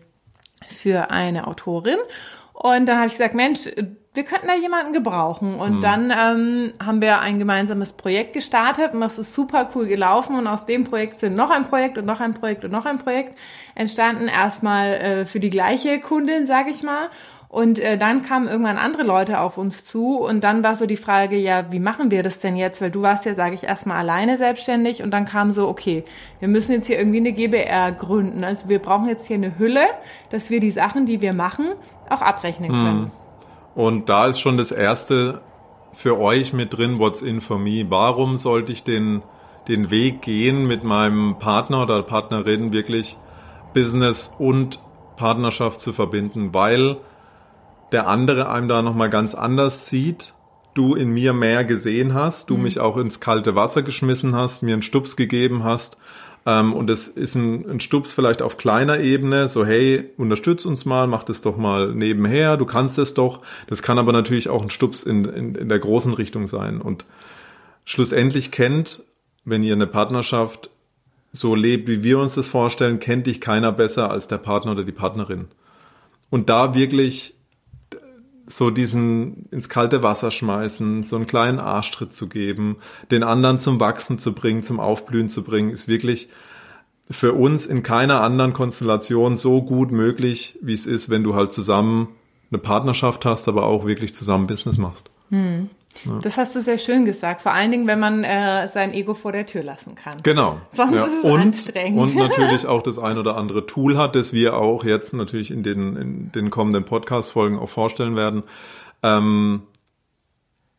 für 0.67 1.11
eine 1.11 1.47
Autorin. 1.47 1.97
Und 2.53 2.87
dann 2.87 2.97
habe 2.97 3.07
ich 3.07 3.13
gesagt, 3.13 3.35
Mensch, 3.35 3.69
wir 4.13 4.23
könnten 4.23 4.47
da 4.47 4.55
jemanden 4.55 4.93
gebrauchen. 4.93 5.55
Und 5.55 5.77
mhm. 5.77 5.81
dann 5.81 6.11
ähm, 6.11 6.73
haben 6.83 7.01
wir 7.01 7.19
ein 7.19 7.39
gemeinsames 7.39 7.93
Projekt 7.93 8.33
gestartet 8.33 8.93
und 8.93 9.01
das 9.01 9.17
ist 9.17 9.33
super 9.33 9.69
cool 9.73 9.87
gelaufen. 9.87 10.37
Und 10.37 10.47
aus 10.47 10.65
dem 10.65 10.83
Projekt 10.83 11.19
sind 11.19 11.35
noch 11.35 11.49
ein 11.49 11.63
Projekt 11.63 11.97
und 11.97 12.05
noch 12.05 12.19
ein 12.19 12.33
Projekt 12.33 12.63
und 12.63 12.71
noch 12.71 12.85
ein 12.85 12.99
Projekt 12.99 13.37
entstanden. 13.75 14.27
Erstmal 14.27 14.93
äh, 14.93 15.25
für 15.25 15.39
die 15.39 15.49
gleiche 15.49 15.99
Kundin, 15.99 16.45
sage 16.45 16.69
ich 16.69 16.83
mal. 16.83 17.09
Und 17.49 17.77
äh, 17.77 17.99
dann 17.99 18.23
kamen 18.23 18.47
irgendwann 18.47 18.77
andere 18.77 19.03
Leute 19.03 19.39
auf 19.39 19.59
uns 19.59 19.85
zu 19.85 20.17
und 20.17 20.43
dann 20.43 20.63
war 20.63 20.75
so 20.75 20.87
die 20.87 20.97
Frage, 20.97 21.37
ja, 21.37 21.71
wie 21.71 21.79
machen 21.79 22.09
wir 22.09 22.23
das 22.23 22.39
denn 22.39 22.55
jetzt? 22.55 22.81
Weil 22.81 22.89
du 22.89 23.03
warst 23.03 23.25
ja, 23.25 23.35
sage 23.35 23.53
ich, 23.53 23.63
erstmal 23.63 23.97
alleine 23.97 24.39
selbstständig 24.39 25.03
und 25.03 25.11
dann 25.11 25.25
kam 25.25 25.51
so, 25.51 25.67
okay, 25.67 26.03
wir 26.39 26.47
müssen 26.47 26.71
jetzt 26.71 26.87
hier 26.87 26.97
irgendwie 26.97 27.19
eine 27.19 27.31
GBR 27.31 27.91
gründen. 27.91 28.43
Also 28.43 28.69
wir 28.69 28.79
brauchen 28.79 29.07
jetzt 29.07 29.27
hier 29.27 29.35
eine 29.35 29.59
Hülle, 29.59 29.85
dass 30.31 30.49
wir 30.49 30.59
die 30.59 30.71
Sachen, 30.71 31.05
die 31.05 31.21
wir 31.21 31.33
machen, 31.33 31.73
auch 32.09 32.23
abrechnen 32.23 32.71
können. 32.71 33.01
Mhm. 33.01 33.22
Und 33.75 34.09
da 34.09 34.27
ist 34.27 34.39
schon 34.39 34.57
das 34.57 34.71
erste 34.71 35.41
für 35.91 36.19
euch 36.19 36.53
mit 36.53 36.77
drin, 36.77 36.99
what's 36.99 37.21
in 37.21 37.41
for 37.41 37.57
me? 37.57 37.85
Warum 37.89 38.37
sollte 38.37 38.71
ich 38.71 38.83
den, 38.83 39.21
den 39.67 39.91
Weg 39.91 40.21
gehen, 40.21 40.65
mit 40.65 40.83
meinem 40.83 41.37
Partner 41.39 41.83
oder 41.83 42.01
Partnerin 42.03 42.73
wirklich 42.73 43.17
Business 43.73 44.33
und 44.37 44.79
Partnerschaft 45.15 45.79
zu 45.79 45.93
verbinden? 45.93 46.53
Weil 46.53 46.97
der 47.91 48.07
andere 48.07 48.49
einem 48.49 48.67
da 48.67 48.81
nochmal 48.81 49.09
ganz 49.09 49.35
anders 49.35 49.87
sieht, 49.87 50.33
du 50.73 50.95
in 50.95 51.11
mir 51.11 51.33
mehr 51.33 51.63
gesehen 51.63 52.15
hast, 52.15 52.49
du 52.49 52.57
mhm. 52.57 52.63
mich 52.63 52.79
auch 52.79 52.97
ins 52.97 53.19
kalte 53.19 53.55
Wasser 53.55 53.83
geschmissen 53.83 54.35
hast, 54.35 54.63
mir 54.63 54.73
einen 54.73 54.81
Stups 54.81 55.15
gegeben 55.15 55.63
hast 55.63 55.97
ähm, 56.45 56.73
und 56.73 56.89
es 56.89 57.07
ist 57.07 57.35
ein, 57.35 57.69
ein 57.69 57.79
Stups 57.79 58.13
vielleicht 58.13 58.41
auf 58.41 58.57
kleiner 58.57 58.99
Ebene, 58.99 59.47
so 59.47 59.65
hey, 59.65 60.11
unterstütz 60.17 60.65
uns 60.65 60.85
mal, 60.85 61.07
mach 61.07 61.23
das 61.23 61.41
doch 61.41 61.57
mal 61.57 61.93
nebenher, 61.93 62.57
du 62.57 62.65
kannst 62.65 62.97
es 62.97 63.13
doch. 63.13 63.41
Das 63.67 63.81
kann 63.81 63.97
aber 63.97 64.11
natürlich 64.11 64.49
auch 64.49 64.61
ein 64.61 64.69
Stups 64.69 65.03
in, 65.03 65.25
in, 65.25 65.55
in 65.55 65.69
der 65.69 65.79
großen 65.79 66.13
Richtung 66.13 66.47
sein. 66.47 66.81
Und 66.81 67.05
schlussendlich 67.85 68.51
kennt, 68.51 69.03
wenn 69.45 69.63
ihr 69.63 69.73
eine 69.73 69.87
Partnerschaft 69.87 70.69
so 71.31 71.55
lebt, 71.55 71.87
wie 71.87 72.03
wir 72.03 72.19
uns 72.19 72.35
das 72.35 72.47
vorstellen, 72.47 72.99
kennt 72.99 73.25
dich 73.27 73.41
keiner 73.41 73.71
besser 73.71 74.11
als 74.11 74.27
der 74.27 74.37
Partner 74.37 74.73
oder 74.73 74.83
die 74.83 74.91
Partnerin. 74.91 75.47
Und 76.29 76.49
da 76.49 76.75
wirklich 76.75 77.35
so 78.47 78.69
diesen 78.69 79.47
ins 79.51 79.69
kalte 79.69 80.03
Wasser 80.03 80.31
schmeißen, 80.31 81.03
so 81.03 81.15
einen 81.15 81.27
kleinen 81.27 81.59
Arschtritt 81.59 82.13
zu 82.13 82.27
geben, 82.27 82.77
den 83.11 83.23
anderen 83.23 83.59
zum 83.59 83.79
Wachsen 83.79 84.17
zu 84.17 84.33
bringen, 84.33 84.63
zum 84.63 84.79
Aufblühen 84.79 85.29
zu 85.29 85.43
bringen, 85.43 85.69
ist 85.69 85.87
wirklich 85.87 86.29
für 87.09 87.33
uns 87.33 87.65
in 87.65 87.83
keiner 87.83 88.21
anderen 88.21 88.53
Konstellation 88.53 89.35
so 89.35 89.61
gut 89.61 89.91
möglich, 89.91 90.57
wie 90.61 90.73
es 90.73 90.85
ist, 90.85 91.09
wenn 91.09 91.23
du 91.23 91.35
halt 91.35 91.53
zusammen 91.53 92.09
eine 92.51 92.59
Partnerschaft 92.59 93.25
hast, 93.25 93.47
aber 93.47 93.65
auch 93.65 93.85
wirklich 93.85 94.15
zusammen 94.15 94.47
Business 94.47 94.77
machst. 94.77 95.09
Hm. 95.29 95.69
Ja. 96.05 96.19
Das 96.21 96.37
hast 96.37 96.55
du 96.55 96.61
sehr 96.61 96.77
schön 96.77 97.05
gesagt. 97.05 97.41
Vor 97.41 97.53
allen 97.53 97.71
Dingen, 97.71 97.87
wenn 97.87 97.99
man 97.99 98.23
äh, 98.23 98.67
sein 98.67 98.93
Ego 98.93 99.13
vor 99.13 99.31
der 99.31 99.45
Tür 99.45 99.63
lassen 99.63 99.95
kann. 99.95 100.17
Genau. 100.23 100.59
Sonst 100.73 100.93
ja. 100.93 101.05
ist 101.05 101.13
es 101.19 101.23
und, 101.23 101.39
anstrengend. 101.39 101.99
Und 101.99 102.15
natürlich 102.17 102.65
auch 102.65 102.81
das 102.81 102.99
ein 102.99 103.17
oder 103.17 103.37
andere 103.37 103.65
Tool 103.65 103.97
hat, 103.97 104.15
das 104.15 104.33
wir 104.33 104.57
auch 104.57 104.83
jetzt 104.83 105.13
natürlich 105.13 105.51
in 105.51 105.63
den, 105.63 105.95
in 105.95 106.31
den 106.31 106.49
kommenden 106.49 106.85
Podcast-Folgen 106.85 107.57
auch 107.57 107.69
vorstellen 107.69 108.15
werden. 108.15 108.43
Ähm, 109.01 109.63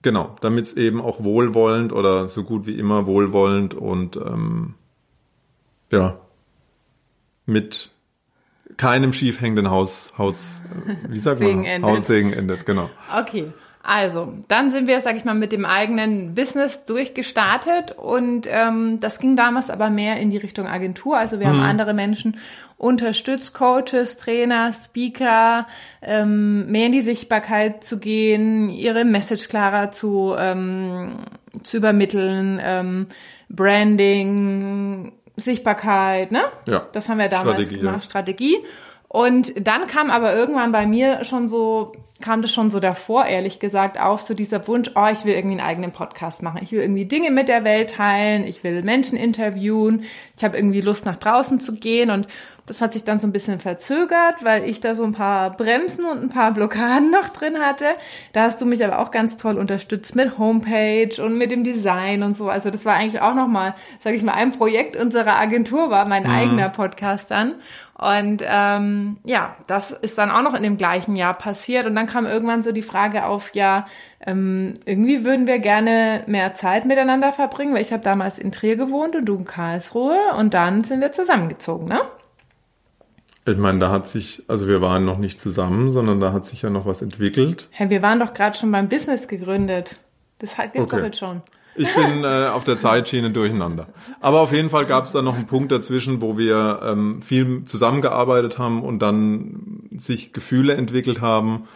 genau, 0.02 0.34
damit 0.40 0.66
es 0.66 0.72
eben 0.74 1.00
auch 1.00 1.22
wohlwollend 1.22 1.92
oder 1.92 2.28
so 2.28 2.44
gut 2.44 2.66
wie 2.66 2.78
immer 2.78 3.06
wohlwollend 3.06 3.74
und 3.74 4.16
ähm, 4.16 4.74
ja, 5.90 6.18
mit 7.46 7.90
keinem 8.76 9.12
schief 9.12 9.40
hängenden 9.40 9.70
Haus, 9.70 10.12
Haus, 10.18 10.60
wie 11.08 11.18
sagt 11.18 11.38
Segen 11.38 11.58
man? 11.58 11.64
Endet. 11.64 11.90
Haussegen 11.90 12.32
endet, 12.32 12.66
genau. 12.66 12.90
Okay. 13.16 13.52
Also, 13.86 14.32
dann 14.48 14.70
sind 14.70 14.86
wir, 14.86 15.02
sag 15.02 15.14
ich 15.14 15.26
mal, 15.26 15.34
mit 15.34 15.52
dem 15.52 15.66
eigenen 15.66 16.34
Business 16.34 16.86
durchgestartet 16.86 17.92
und 17.92 18.48
ähm, 18.50 18.98
das 18.98 19.18
ging 19.18 19.36
damals 19.36 19.68
aber 19.68 19.90
mehr 19.90 20.16
in 20.16 20.30
die 20.30 20.38
Richtung 20.38 20.66
Agentur. 20.66 21.18
Also 21.18 21.38
wir 21.38 21.48
mhm. 21.48 21.52
haben 21.52 21.60
andere 21.60 21.92
Menschen 21.92 22.38
unterstützt, 22.78 23.52
Coaches, 23.52 24.16
Trainer, 24.16 24.72
Speaker, 24.72 25.66
ähm, 26.00 26.66
mehr 26.72 26.86
in 26.86 26.92
die 26.92 27.02
Sichtbarkeit 27.02 27.84
zu 27.84 27.98
gehen, 27.98 28.70
ihre 28.70 29.04
Message 29.04 29.48
klarer 29.48 29.92
zu, 29.92 30.34
ähm, 30.38 31.18
zu 31.62 31.76
übermitteln, 31.76 32.58
ähm, 32.62 33.06
Branding, 33.50 35.12
Sichtbarkeit, 35.36 36.32
ne? 36.32 36.44
Ja. 36.64 36.86
Das 36.92 37.10
haben 37.10 37.18
wir 37.18 37.28
damals 37.28 37.58
Strategie, 37.58 37.80
gemacht, 37.80 37.96
ja. 37.96 38.02
Strategie. 38.02 38.56
Und 39.08 39.66
dann 39.66 39.86
kam 39.88 40.10
aber 40.10 40.34
irgendwann 40.34 40.72
bei 40.72 40.86
mir 40.86 41.24
schon 41.26 41.48
so, 41.48 41.92
kam 42.20 42.42
das 42.42 42.52
schon 42.52 42.70
so 42.70 42.78
davor, 42.78 43.26
ehrlich 43.26 43.58
gesagt, 43.58 43.98
auf 43.98 44.20
so 44.20 44.34
dieser 44.34 44.66
Wunsch, 44.68 44.90
oh, 44.94 45.08
ich 45.10 45.24
will 45.24 45.34
irgendwie 45.34 45.58
einen 45.58 45.68
eigenen 45.68 45.90
Podcast 45.90 46.42
machen. 46.42 46.60
Ich 46.62 46.70
will 46.70 46.80
irgendwie 46.80 47.06
Dinge 47.06 47.30
mit 47.30 47.48
der 47.48 47.64
Welt 47.64 47.90
teilen, 47.90 48.46
ich 48.46 48.62
will 48.62 48.82
Menschen 48.82 49.18
interviewen, 49.18 50.04
ich 50.36 50.44
habe 50.44 50.56
irgendwie 50.56 50.80
Lust 50.80 51.06
nach 51.06 51.16
draußen 51.16 51.58
zu 51.58 51.74
gehen 51.74 52.10
und 52.10 52.28
das 52.66 52.80
hat 52.80 52.94
sich 52.94 53.04
dann 53.04 53.20
so 53.20 53.26
ein 53.26 53.32
bisschen 53.32 53.60
verzögert, 53.60 54.42
weil 54.42 54.64
ich 54.64 54.80
da 54.80 54.94
so 54.94 55.04
ein 55.04 55.12
paar 55.12 55.50
Bremsen 55.50 56.06
und 56.06 56.22
ein 56.22 56.28
paar 56.30 56.52
Blockaden 56.52 57.10
noch 57.10 57.28
drin 57.28 57.58
hatte. 57.58 57.86
Da 58.32 58.44
hast 58.44 58.60
du 58.60 58.64
mich 58.64 58.82
aber 58.82 59.00
auch 59.00 59.10
ganz 59.10 59.36
toll 59.36 59.58
unterstützt 59.58 60.16
mit 60.16 60.38
Homepage 60.38 61.22
und 61.22 61.36
mit 61.36 61.50
dem 61.50 61.62
Design 61.62 62.22
und 62.22 62.36
so. 62.36 62.48
Also 62.48 62.70
das 62.70 62.84
war 62.86 62.94
eigentlich 62.94 63.20
auch 63.20 63.34
nochmal, 63.34 63.74
sage 64.00 64.16
ich 64.16 64.22
mal, 64.22 64.32
ein 64.32 64.52
Projekt 64.52 64.96
unserer 64.96 65.36
Agentur 65.36 65.90
war 65.90 66.06
mein 66.06 66.22
mhm. 66.22 66.30
eigener 66.30 66.68
Podcast 66.70 67.30
dann. 67.30 67.56
Und 67.96 68.42
ähm, 68.44 69.18
ja, 69.24 69.56
das 69.66 69.90
ist 69.90 70.18
dann 70.18 70.30
auch 70.30 70.42
noch 70.42 70.54
in 70.54 70.62
dem 70.62 70.78
gleichen 70.78 71.16
Jahr 71.16 71.34
passiert. 71.34 71.86
Und 71.86 71.94
dann 71.94 72.06
kam 72.06 72.26
irgendwann 72.26 72.62
so 72.62 72.72
die 72.72 72.82
Frage 72.82 73.26
auf, 73.26 73.54
ja, 73.54 73.86
ähm, 74.26 74.74
irgendwie 74.84 75.24
würden 75.24 75.46
wir 75.46 75.58
gerne 75.58 76.24
mehr 76.26 76.54
Zeit 76.54 76.86
miteinander 76.86 77.32
verbringen, 77.32 77.74
weil 77.74 77.82
ich 77.82 77.92
habe 77.92 78.02
damals 78.02 78.38
in 78.38 78.52
Trier 78.52 78.76
gewohnt 78.76 79.14
und 79.14 79.26
du 79.26 79.36
in 79.36 79.44
Karlsruhe. 79.44 80.18
Und 80.38 80.54
dann 80.54 80.82
sind 80.82 81.02
wir 81.02 81.12
zusammengezogen, 81.12 81.86
ne? 81.86 82.00
Ich 83.46 83.58
meine, 83.58 83.78
da 83.78 83.90
hat 83.90 84.08
sich, 84.08 84.42
also 84.48 84.68
wir 84.68 84.80
waren 84.80 85.04
noch 85.04 85.18
nicht 85.18 85.40
zusammen, 85.40 85.90
sondern 85.90 86.20
da 86.20 86.32
hat 86.32 86.46
sich 86.46 86.62
ja 86.62 86.70
noch 86.70 86.86
was 86.86 87.02
entwickelt. 87.02 87.68
Hey, 87.72 87.90
wir 87.90 88.00
waren 88.00 88.18
doch 88.18 88.32
gerade 88.32 88.56
schon 88.56 88.70
beim 88.72 88.88
Business 88.88 89.28
gegründet. 89.28 89.98
Das 90.38 90.56
gibt's 90.56 90.80
okay. 90.80 90.96
doch 90.96 91.04
jetzt 91.04 91.18
schon. 91.18 91.42
Ich 91.76 91.92
bin 91.94 92.24
äh, 92.24 92.48
auf 92.48 92.64
der 92.64 92.78
Zeitschiene 92.78 93.30
durcheinander. 93.30 93.88
Aber 94.20 94.40
auf 94.40 94.52
jeden 94.52 94.70
Fall 94.70 94.86
gab 94.86 95.04
es 95.04 95.12
da 95.12 95.22
noch 95.22 95.34
einen 95.34 95.46
Punkt 95.46 95.72
dazwischen, 95.72 96.22
wo 96.22 96.38
wir 96.38 96.80
ähm, 96.84 97.20
viel 97.20 97.64
zusammengearbeitet 97.64 98.58
haben 98.58 98.82
und 98.82 99.00
dann 99.00 99.88
sich 99.96 100.32
Gefühle 100.32 100.74
entwickelt 100.74 101.20
haben 101.20 101.66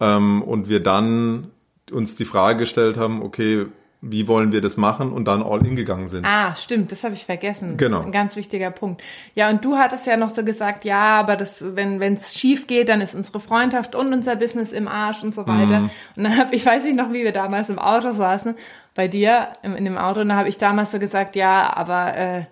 ähm, 0.00 0.42
und 0.42 0.68
wir 0.68 0.80
dann 0.80 1.48
uns 1.90 2.16
die 2.16 2.24
Frage 2.24 2.60
gestellt 2.60 2.96
haben, 2.96 3.22
okay, 3.22 3.66
wie 4.04 4.26
wollen 4.26 4.50
wir 4.50 4.60
das 4.60 4.76
machen 4.76 5.12
und 5.12 5.26
dann 5.26 5.44
all 5.44 5.64
in 5.64 5.76
gegangen 5.76 6.08
sind. 6.08 6.26
Ah, 6.26 6.56
stimmt, 6.56 6.90
das 6.90 7.04
habe 7.04 7.14
ich 7.14 7.24
vergessen. 7.24 7.76
Genau. 7.76 8.00
Ein 8.00 8.10
ganz 8.10 8.34
wichtiger 8.34 8.72
Punkt. 8.72 9.00
Ja, 9.36 9.48
und 9.48 9.64
du 9.64 9.76
hattest 9.78 10.06
ja 10.08 10.16
noch 10.16 10.30
so 10.30 10.44
gesagt, 10.44 10.84
ja, 10.84 11.20
aber 11.20 11.36
das, 11.36 11.64
wenn 11.76 12.02
es 12.02 12.34
schief 12.34 12.66
geht, 12.66 12.88
dann 12.88 13.00
ist 13.00 13.14
unsere 13.14 13.38
Freundschaft 13.38 13.94
und 13.94 14.12
unser 14.12 14.34
Business 14.34 14.72
im 14.72 14.88
Arsch 14.88 15.22
und 15.22 15.32
so 15.32 15.46
weiter. 15.46 15.80
Mm. 15.80 15.90
Und 16.16 16.24
dann 16.24 16.36
habe 16.36 16.54
ich 16.54 16.66
weiß 16.66 16.82
nicht 16.82 16.96
noch, 16.96 17.12
wie 17.12 17.22
wir 17.22 17.30
damals 17.30 17.70
im 17.70 17.78
Auto 17.78 18.10
saßen 18.10 18.56
bei 18.96 19.06
dir 19.06 19.50
in, 19.62 19.76
in 19.76 19.84
dem 19.84 19.96
Auto, 19.96 20.20
und 20.20 20.30
da 20.30 20.36
habe 20.36 20.48
ich 20.48 20.58
damals 20.58 20.90
so 20.90 20.98
gesagt, 20.98 21.36
ja, 21.36 21.72
aber 21.74 22.16
äh, 22.16 22.44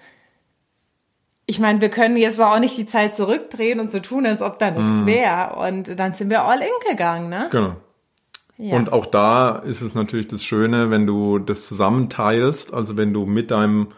ich 1.46 1.58
meine, 1.58 1.80
wir 1.80 1.88
können 1.88 2.16
jetzt 2.16 2.40
auch 2.40 2.60
nicht 2.60 2.78
die 2.78 2.86
Zeit 2.86 3.16
zurückdrehen 3.16 3.80
und 3.80 3.90
so 3.90 3.98
tun, 3.98 4.24
als 4.24 4.40
ob 4.40 4.60
da 4.60 4.70
nichts 4.70 5.02
mm. 5.02 5.06
wäre. 5.06 5.56
Und 5.56 5.98
dann 5.98 6.12
sind 6.12 6.30
wir 6.30 6.44
all 6.44 6.60
in 6.60 6.68
gegangen, 6.88 7.28
ne? 7.28 7.48
Genau. 7.50 7.74
Und 8.60 8.92
auch 8.92 9.06
da 9.06 9.56
ist 9.56 9.80
es 9.80 9.94
natürlich 9.94 10.28
das 10.28 10.44
Schöne, 10.44 10.90
wenn 10.90 11.06
du 11.06 11.38
das 11.38 11.66
zusammenteilst, 11.66 12.74
also 12.74 12.96
wenn 12.98 13.14
du 13.14 13.24
mit 13.24 13.50
deinem, 13.50 13.88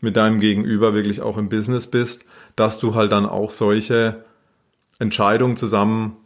mit 0.00 0.16
deinem 0.16 0.38
Gegenüber 0.38 0.94
wirklich 0.94 1.22
auch 1.22 1.36
im 1.36 1.48
Business 1.48 1.88
bist, 1.88 2.24
dass 2.54 2.78
du 2.78 2.94
halt 2.94 3.10
dann 3.10 3.26
auch 3.26 3.50
solche 3.50 4.24
Entscheidungen 5.00 5.56
zusammen 5.56 6.16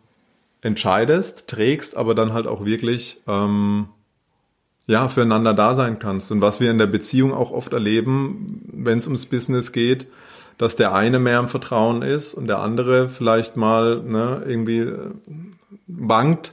entscheidest, 0.60 1.48
trägst, 1.48 1.96
aber 1.96 2.14
dann 2.14 2.34
halt 2.34 2.46
auch 2.46 2.66
wirklich 2.66 3.22
ähm, 3.26 3.88
ja 4.86 5.08
füreinander 5.08 5.54
da 5.54 5.74
sein 5.74 5.98
kannst. 5.98 6.30
Und 6.32 6.42
was 6.42 6.60
wir 6.60 6.70
in 6.70 6.78
der 6.78 6.86
Beziehung 6.86 7.32
auch 7.32 7.50
oft 7.50 7.72
erleben, 7.72 8.62
wenn 8.70 8.98
es 8.98 9.06
ums 9.06 9.24
Business 9.24 9.72
geht, 9.72 10.06
dass 10.58 10.76
der 10.76 10.94
eine 10.94 11.18
mehr 11.18 11.38
im 11.38 11.48
Vertrauen 11.48 12.02
ist 12.02 12.34
und 12.34 12.46
der 12.46 12.58
andere 12.58 13.08
vielleicht 13.08 13.56
mal 13.56 14.02
ne, 14.02 14.42
irgendwie 14.46 14.80
äh, 14.80 15.10
wankt 15.86 16.52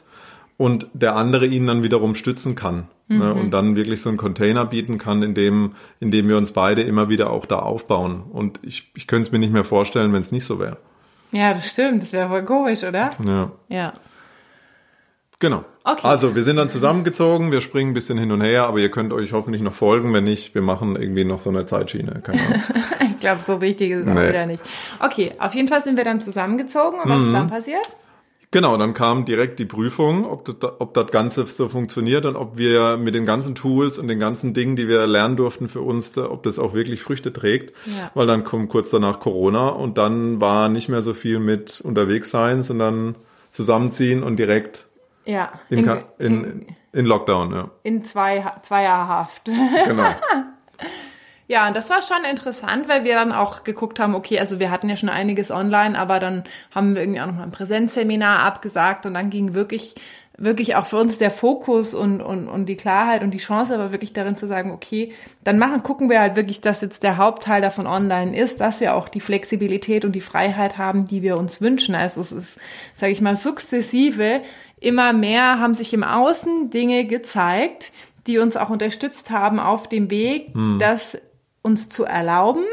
und 0.58 0.88
der 0.94 1.16
andere 1.16 1.46
ihn 1.46 1.68
dann 1.68 1.84
wiederum 1.84 2.16
stützen 2.16 2.56
kann. 2.56 2.88
Ne, 3.08 3.16
mhm. 3.16 3.20
Ne, 3.20 3.34
und 3.36 3.52
dann 3.52 3.76
wirklich 3.76 4.02
so 4.02 4.10
einen 4.10 4.18
Container 4.18 4.66
bieten 4.66 4.98
kann, 4.98 5.24
in 5.24 5.34
dem, 5.34 5.76
in 6.00 6.12
dem 6.12 6.28
wir 6.28 6.38
uns 6.38 6.52
beide 6.52 6.82
immer 6.82 7.08
wieder 7.08 7.30
auch 7.30 7.46
da 7.46 7.60
aufbauen. 7.60 8.24
Und 8.32 8.60
ich, 8.64 8.92
ich 8.96 9.08
könnte 9.08 9.28
es 9.28 9.32
mir 9.32 9.40
nicht 9.40 9.54
mehr 9.54 9.64
vorstellen, 9.64 10.12
wenn 10.12 10.22
es 10.22 10.32
nicht 10.32 10.46
so 10.46 10.60
wäre. 10.60 10.78
Ja, 11.32 11.54
das 11.54 11.70
stimmt. 11.70 12.04
Das 12.04 12.12
wäre 12.12 12.28
voll 12.28 12.44
komisch, 12.44 12.84
oder? 12.84 13.12
Ja. 13.26 13.52
Ja. 13.70 13.94
Genau. 15.40 15.64
Okay. 15.84 16.06
Also, 16.06 16.36
wir 16.36 16.44
sind 16.44 16.56
dann 16.56 16.70
zusammengezogen, 16.70 17.52
wir 17.52 17.62
springen 17.62 17.92
ein 17.92 17.94
bisschen 17.94 18.18
hin 18.18 18.32
und 18.32 18.42
her, 18.42 18.68
aber 18.68 18.80
ihr 18.80 18.90
könnt 18.90 19.14
euch 19.14 19.34
hoffentlich 19.34 19.62
noch 19.62 19.74
folgen. 19.74 20.12
Wenn 20.14 20.24
nicht, 20.24 20.56
wir 20.56 20.64
machen 20.64 20.96
irgendwie 20.96 21.26
noch 21.26 21.40
so 21.40 21.50
eine 21.50 21.66
Zeitschiene. 21.66 22.22
Keine 22.24 22.42
Ahnung. 22.42 22.62
ich 23.12 23.20
glaube, 23.20 23.42
so 23.42 23.62
wichtig 23.62 23.92
ist 23.92 24.00
es 24.00 24.06
nee. 24.06 24.12
auch 24.12 24.30
wieder 24.30 24.46
nicht. 24.48 24.64
Okay, 25.00 25.34
auf 25.38 25.54
jeden 25.54 25.68
Fall 25.68 25.82
sind 25.82 25.96
wir 25.96 26.04
dann 26.04 26.20
zusammengezogen. 26.20 27.00
Und 27.00 27.10
was 27.10 27.20
mhm. 27.20 27.28
ist 27.28 27.34
dann 27.34 27.48
passiert? 27.48 27.88
Genau, 28.52 28.78
dann 28.78 28.94
kam 28.94 29.26
direkt 29.26 29.60
die 29.60 29.66
Prüfung, 29.66 30.26
ob 30.26 30.46
das, 30.46 30.72
ob 30.80 30.94
das 30.94 31.12
Ganze 31.12 31.46
so 31.48 31.68
funktioniert 31.68 32.26
und 32.26 32.38
ob 32.38 32.58
wir 32.58 32.96
mit 32.96 33.14
den 33.14 33.26
ganzen 33.26 33.56
Tools 33.56 33.98
und 33.98 34.08
den 34.08 34.20
ganzen 34.20 34.54
Dingen, 34.54 34.78
die 34.78 34.88
wir 34.88 35.06
lernen 35.06 35.36
durften 35.36 35.68
für 35.68 35.82
uns, 35.82 36.18
ob 36.18 36.44
das 36.44 36.58
auch 36.58 36.74
wirklich 36.74 37.02
Früchte 37.04 37.34
trägt. 37.34 37.74
Ja. 37.86 38.10
Weil 38.14 38.26
dann 38.26 38.46
kommt 38.46 38.70
kurz 38.70 38.90
danach 38.90 39.20
Corona 39.20 39.68
und 39.68 39.98
dann 39.98 40.40
war 40.40 40.70
nicht 40.70 40.88
mehr 40.88 41.02
so 41.02 41.14
viel 41.14 41.40
mit 41.40 41.82
unterwegs 41.82 42.32
sein, 42.32 42.64
sondern 42.64 43.16
zusammenziehen 43.52 44.24
und 44.24 44.38
direkt 44.38 44.88
ja. 45.26 45.52
in, 45.70 45.80
in, 45.80 46.06
in, 46.18 46.76
in 46.94 47.06
Lockdown. 47.06 47.52
Ja. 47.52 47.72
In 47.84 48.06
zwei, 48.06 48.46
zwei 48.64 48.84
Jahre 48.84 49.08
Haft. 49.10 49.46
Genau. 49.86 50.04
Ja, 51.48 51.68
und 51.68 51.78
das 51.78 51.90
war 51.90 52.02
schon 52.02 52.30
interessant, 52.30 52.90
weil 52.90 53.06
wir 53.06 53.16
dann 53.16 53.32
auch 53.32 53.64
geguckt 53.64 54.00
haben, 54.00 54.16
okay, 54.16 54.40
also 54.40 54.60
wir 54.60 54.70
hatten 54.70 54.90
ja 54.90 54.98
schon 54.98 55.10
einiges 55.10 55.50
online, 55.50 55.98
aber 55.98 56.20
dann 56.20 56.44
haben 56.76 56.94
wir 56.94 57.02
irgendwie 57.02 57.22
auch 57.22 57.28
noch 57.28 57.36
mal 57.36 57.44
ein 57.44 57.52
Präsenzseminar 57.52 58.40
abgesagt 58.40 59.06
und 59.06 59.14
dann 59.14 59.30
ging 59.30 59.54
wirklich 59.54 59.96
wirklich 60.38 60.76
auch 60.76 60.86
für 60.86 60.98
uns 60.98 61.18
der 61.18 61.32
Fokus 61.32 61.96
und, 61.96 62.22
und, 62.22 62.48
und 62.48 62.68
die 62.68 62.78
Klarheit 62.78 63.24
und 63.24 63.32
die 63.32 63.40
Chance 63.40 63.74
aber 63.74 63.92
wirklich 63.92 64.14
darin 64.14 64.36
zu 64.36 64.46
sagen, 64.46 64.72
okay, 64.72 65.14
dann 65.44 65.58
machen, 65.58 65.82
gucken 65.82 66.10
wir 66.10 66.20
halt 66.20 66.36
wirklich, 66.36 66.62
dass 66.62 66.82
jetzt 66.82 67.02
der 67.02 67.18
Hauptteil 67.18 67.60
davon 67.60 67.88
online 67.88 68.38
ist, 68.38 68.62
dass 68.62 68.80
wir 68.80 68.94
auch 68.94 69.10
die 69.10 69.20
Flexibilität 69.20 70.06
und 70.06 70.12
die 70.12 70.22
Freiheit 70.22 70.78
haben, 70.78 71.08
die 71.08 71.24
wir 71.24 71.38
uns 71.38 71.60
wünschen. 71.60 71.96
Also 71.96 72.22
es 72.22 72.32
ist, 72.32 72.60
sage 72.94 73.12
ich 73.12 73.22
mal, 73.22 73.36
sukzessive 73.36 74.42
immer 74.80 75.12
mehr 75.12 75.60
haben 75.60 75.74
sich 75.74 75.92
im 75.94 76.04
Außen 76.04 76.70
Dinge 76.70 77.06
gezeigt, 77.06 77.92
die 78.28 78.38
uns 78.38 78.58
auch 78.58 78.70
unterstützt 78.70 79.32
haben 79.32 79.60
auf 79.60 79.90
dem 79.90 80.12
Weg, 80.12 80.54
hm. 80.54 80.78
das 80.80 81.18
uns 81.62 81.90
zu 81.90 82.04
erlauben 82.04 82.64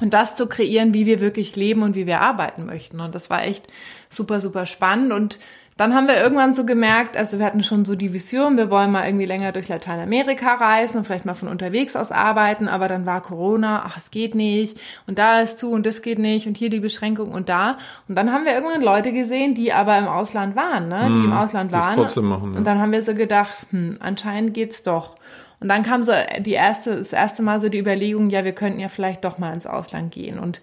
und 0.00 0.12
das 0.12 0.36
zu 0.36 0.46
kreieren, 0.46 0.94
wie 0.94 1.06
wir 1.06 1.20
wirklich 1.20 1.56
leben 1.56 1.82
und 1.82 1.94
wie 1.94 2.06
wir 2.06 2.20
arbeiten 2.20 2.66
möchten. 2.66 3.00
Und 3.00 3.14
das 3.14 3.30
war 3.30 3.44
echt 3.44 3.68
super, 4.10 4.40
super 4.40 4.66
spannend 4.66 5.12
und 5.12 5.38
dann 5.76 5.92
haben 5.92 6.06
wir 6.06 6.22
irgendwann 6.22 6.54
so 6.54 6.64
gemerkt, 6.64 7.16
also 7.16 7.40
wir 7.40 7.46
hatten 7.46 7.64
schon 7.64 7.84
so 7.84 7.96
die 7.96 8.12
Vision, 8.12 8.56
wir 8.56 8.70
wollen 8.70 8.92
mal 8.92 9.06
irgendwie 9.06 9.26
länger 9.26 9.50
durch 9.50 9.68
Lateinamerika 9.68 10.54
reisen 10.54 10.98
und 10.98 11.04
vielleicht 11.04 11.24
mal 11.24 11.34
von 11.34 11.48
unterwegs 11.48 11.96
aus 11.96 12.12
arbeiten, 12.12 12.68
aber 12.68 12.86
dann 12.86 13.06
war 13.06 13.20
Corona, 13.22 13.82
ach, 13.84 13.96
es 13.96 14.12
geht 14.12 14.36
nicht 14.36 14.78
und 15.08 15.18
da 15.18 15.40
ist 15.40 15.58
zu 15.58 15.72
und 15.72 15.84
das 15.84 16.00
geht 16.00 16.20
nicht 16.20 16.46
und 16.46 16.56
hier 16.56 16.70
die 16.70 16.78
Beschränkung 16.78 17.32
und 17.32 17.48
da. 17.48 17.78
Und 18.06 18.14
dann 18.14 18.32
haben 18.32 18.44
wir 18.44 18.54
irgendwann 18.54 18.82
Leute 18.82 19.12
gesehen, 19.12 19.56
die 19.56 19.72
aber 19.72 19.98
im 19.98 20.06
Ausland 20.06 20.54
waren, 20.54 20.88
ne? 20.88 21.06
die 21.08 21.24
im 21.24 21.24
hm, 21.24 21.32
Ausland 21.32 21.72
waren. 21.72 21.94
Trotzdem 21.94 22.26
machen, 22.26 22.52
ja. 22.52 22.58
Und 22.58 22.64
dann 22.64 22.80
haben 22.80 22.92
wir 22.92 23.02
so 23.02 23.14
gedacht, 23.14 23.66
hm, 23.70 23.96
anscheinend 23.98 24.54
geht's 24.54 24.84
doch. 24.84 25.16
Und 25.58 25.68
dann 25.68 25.82
kam 25.82 26.04
so 26.04 26.12
die 26.38 26.52
erste, 26.52 26.98
das 26.98 27.12
erste 27.12 27.42
Mal 27.42 27.58
so 27.58 27.68
die 27.68 27.78
Überlegung, 27.78 28.30
ja, 28.30 28.44
wir 28.44 28.52
könnten 28.52 28.78
ja 28.78 28.88
vielleicht 28.88 29.24
doch 29.24 29.38
mal 29.38 29.52
ins 29.52 29.66
Ausland 29.66 30.12
gehen 30.12 30.38
und 30.38 30.60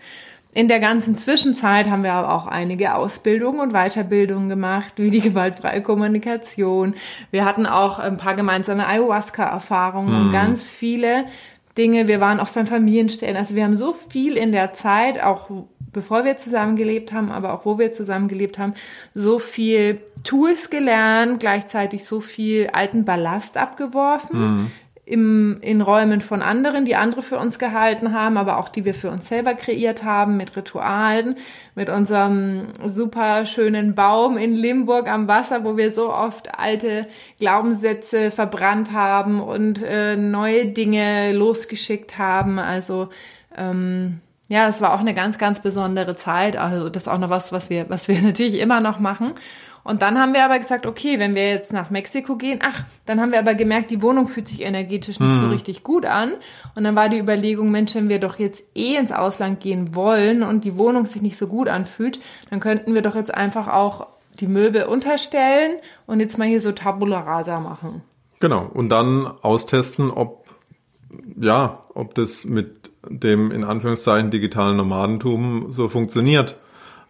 in 0.53 0.67
der 0.67 0.79
ganzen 0.79 1.15
Zwischenzeit 1.15 1.89
haben 1.89 2.03
wir 2.03 2.13
aber 2.13 2.34
auch 2.34 2.46
einige 2.46 2.96
Ausbildungen 2.96 3.62
und 3.62 3.72
Weiterbildungen 3.72 4.50
gemacht, 4.50 4.96
wie 4.98 5.10
die 5.10 5.22
gewaltfreie 5.22 5.81
Kommunikation. 5.81 6.96
Wir 7.31 7.46
hatten 7.46 7.65
auch 7.65 8.00
ein 8.00 8.17
paar 8.17 8.36
gemeinsame 8.36 8.86
Ayahuasca-Erfahrungen 8.86 10.13
und 10.13 10.25
hm. 10.25 10.31
ganz 10.31 10.70
viele 10.70 11.25
Dinge. 11.77 12.10
Wir 12.10 12.20
waren 12.20 12.41
oft 12.41 12.53
beim 12.53 12.67
Familienstellen. 12.67 13.38
Also 13.38 13.55
wir 13.55 13.63
haben 13.63 13.77
so 13.77 13.93
viel 13.93 14.36
in 14.36 14.51
der 14.51 14.74
Zeit, 14.74 15.24
auch 15.24 15.50
bevor 15.93 16.25
wir 16.25 16.36
zusammengelebt 16.36 17.13
haben, 17.13 17.31
aber 17.31 17.53
auch 17.53 17.65
wo 17.65 17.79
wir 17.79 17.93
zusammengelebt 17.93 18.60
haben, 18.60 18.74
so 19.13 19.39
viel 19.39 20.01
Tools 20.24 20.70
gelernt, 20.70 21.39
gleichzeitig 21.39 22.05
so 22.05 22.20
viel 22.20 22.70
alten 22.74 23.05
Ballast 23.05 23.55
abgeworfen, 23.55 24.39
mhm 24.39 24.72
im, 25.05 25.58
in 25.62 25.81
Räumen 25.81 26.22
von 26.22 26.41
anderen, 26.41 26.86
die 26.86 26.96
andere 26.96 27.22
für 27.22 27.38
uns 27.39 27.60
gehalten 27.60 28.13
haben, 28.13 28.38
aber 28.38 28.58
auch 28.58 28.70
die 28.70 28.86
wir 28.86 28.93
für 28.93 29.10
uns 29.10 29.27
selber 29.27 29.55
kreiert 29.55 30.03
haben, 30.03 30.38
mit 30.38 30.55
Ritualen, 30.55 31.36
mit 31.75 31.89
unserem 31.89 32.67
super 32.88 33.46
schönen 33.46 33.96
Baum 33.96 34.38
in 34.38 34.55
Limburg 34.55 35.08
am 35.08 35.27
Wasser, 35.27 35.63
wo 35.63 35.75
wir 35.75 35.91
so 35.91 36.13
oft 36.13 36.58
alte 36.58 37.08
Glaubenssätze 37.39 38.31
verbrannt 38.31 38.91
haben 38.91 39.41
und 39.41 39.81
äh, 39.84 40.15
neue 40.15 40.67
Dinge 40.67 41.34
losgeschickt 41.34 42.17
haben. 42.17 42.60
Also 42.60 43.10
ähm, 43.58 44.22
ja, 44.51 44.67
es 44.67 44.81
war 44.81 44.93
auch 44.93 45.00
eine 45.00 45.13
ganz, 45.13 45.38
ganz 45.38 45.62
besondere 45.62 46.17
Zeit. 46.17 46.58
Also 46.58 46.89
das 46.89 47.03
ist 47.03 47.08
auch 47.08 47.20
noch 47.20 47.29
was, 47.29 47.53
was 47.53 47.70
wir, 47.70 47.89
was 47.89 48.10
wir 48.10 48.22
natürlich 48.22 48.60
immer 48.60 48.81
noch 48.81 49.00
machen. 49.00 49.36
Und 49.86 50.01
dann 50.01 50.20
haben 50.20 50.34
wir 50.34 50.43
aber 50.43 50.60
gesagt, 50.60 50.86
okay, 50.86 51.20
wenn 51.20 51.36
wir 51.36 51.50
jetzt 51.50 51.72
nach 51.72 51.89
Mexiko 51.89 52.36
gehen, 52.36 52.60
ach, 52.62 52.84
dann 53.05 53.22
haben 53.22 53.31
wir 53.31 53.39
aber 53.39 53.55
gemerkt, 53.55 53.91
die 53.91 54.01
Wohnung 54.01 54.27
fühlt 54.27 54.50
sich 54.50 54.62
energetisch 54.62 55.22
nicht 55.22 55.36
mhm. 55.36 55.39
so 55.39 55.48
richtig 55.48 55.84
gut 55.84 56.05
an. 56.05 56.34
Und 56.75 56.84
dann 56.84 56.98
war 56.98 57.08
die 57.08 57.17
Überlegung, 57.17 57.72
Mensch, 57.72 57.96
wenn 57.96 58.10
wir 58.10 58.20
doch 58.20 58.39
jetzt 58.39 58.62
eh 58.75 58.98
ins 58.98 59.13
Ausland 59.13 59.62
gehen 59.62 59.96
wollen 59.96 60.43
und 60.43 60.65
die 60.65 60.77
Wohnung 60.77 61.05
sich 61.05 61.22
nicht 61.22 61.38
so 61.38 61.48
gut 61.48 61.70
anfühlt, 61.70 62.20
dann 62.50 62.60
könnten 62.60 62.93
wir 62.93 63.01
doch 63.01 63.15
jetzt 63.15 63.34
einfach 63.34 63.70
auch 63.70 64.08
die 64.41 64.48
Möbel 64.48 64.84
unterstellen 64.84 65.77
und 66.08 66.20
jetzt 66.20 66.38
mal 66.38 66.48
hier 66.48 66.60
so 66.60 66.74
Tabula 66.74 67.22
Rasa 67.22 67.62
machen. 67.62 68.01
Genau. 68.41 68.70
Und 68.72 68.89
dann 68.89 69.27
austesten, 69.27 70.12
ob, 70.12 70.46
ja, 71.39 71.79
ob 71.96 72.15
das 72.15 72.43
mit 72.43 72.80
dem 73.08 73.51
in 73.51 73.63
Anführungszeichen 73.63 74.31
digitalen 74.31 74.77
Nomadentum 74.77 75.72
so 75.72 75.87
funktioniert. 75.87 76.59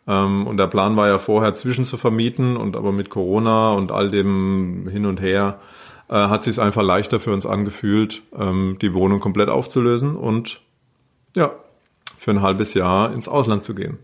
Ähm, 0.07 0.47
und 0.47 0.57
der 0.57 0.67
Plan 0.67 0.95
war 0.95 1.07
ja 1.07 1.19
vorher 1.19 1.53
zwischen 1.53 1.85
zu 1.85 1.97
vermieten 1.97 2.57
und 2.57 2.75
aber 2.75 2.91
mit 2.91 3.09
Corona 3.09 3.73
und 3.73 3.91
all 3.91 4.09
dem 4.09 4.87
hin 4.89 5.05
und 5.05 5.21
her 5.21 5.59
äh, 6.09 6.15
hat 6.15 6.43
sich 6.43 6.59
einfach 6.59 6.83
leichter 6.83 7.19
für 7.19 7.33
uns 7.33 7.45
angefühlt, 7.45 8.21
ähm, 8.37 8.77
die 8.81 8.93
Wohnung 8.93 9.19
komplett 9.19 9.49
aufzulösen 9.49 10.15
und 10.15 10.61
ja, 11.35 11.51
für 12.17 12.31
ein 12.31 12.41
halbes 12.41 12.73
Jahr 12.73 13.13
ins 13.13 13.27
Ausland 13.27 13.63
zu 13.63 13.75
gehen. 13.75 13.97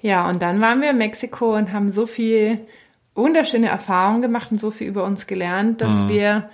Ja, 0.00 0.28
und 0.28 0.42
dann 0.42 0.60
waren 0.60 0.80
wir 0.80 0.90
in 0.90 0.98
Mexiko 0.98 1.56
und 1.56 1.72
haben 1.72 1.90
so 1.90 2.06
viel 2.06 2.58
wunderschöne 3.14 3.68
Erfahrungen 3.68 4.22
gemacht 4.22 4.50
und 4.50 4.58
so 4.58 4.70
viel 4.70 4.88
über 4.88 5.04
uns 5.04 5.26
gelernt, 5.26 5.80
dass 5.80 6.04
mhm. 6.04 6.08
wir 6.08 6.50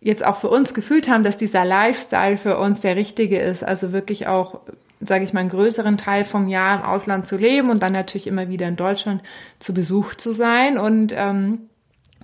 jetzt 0.00 0.24
auch 0.24 0.36
für 0.36 0.48
uns 0.48 0.74
gefühlt 0.74 1.08
haben, 1.08 1.24
dass 1.24 1.36
dieser 1.36 1.64
Lifestyle 1.64 2.36
für 2.36 2.58
uns 2.58 2.80
der 2.80 2.96
richtige 2.96 3.38
ist. 3.38 3.64
Also 3.64 3.92
wirklich 3.92 4.26
auch 4.26 4.60
sage 5.00 5.24
ich 5.24 5.32
mal, 5.32 5.40
einen 5.40 5.50
größeren 5.50 5.98
Teil 5.98 6.24
vom 6.24 6.48
Jahr 6.48 6.78
im 6.78 6.84
Ausland 6.84 7.26
zu 7.26 7.36
leben 7.36 7.70
und 7.70 7.82
dann 7.82 7.92
natürlich 7.92 8.26
immer 8.26 8.48
wieder 8.48 8.66
in 8.66 8.76
Deutschland 8.76 9.22
zu 9.58 9.74
Besuch 9.74 10.14
zu 10.14 10.32
sein. 10.32 10.78
Und 10.78 11.12
ähm, 11.14 11.68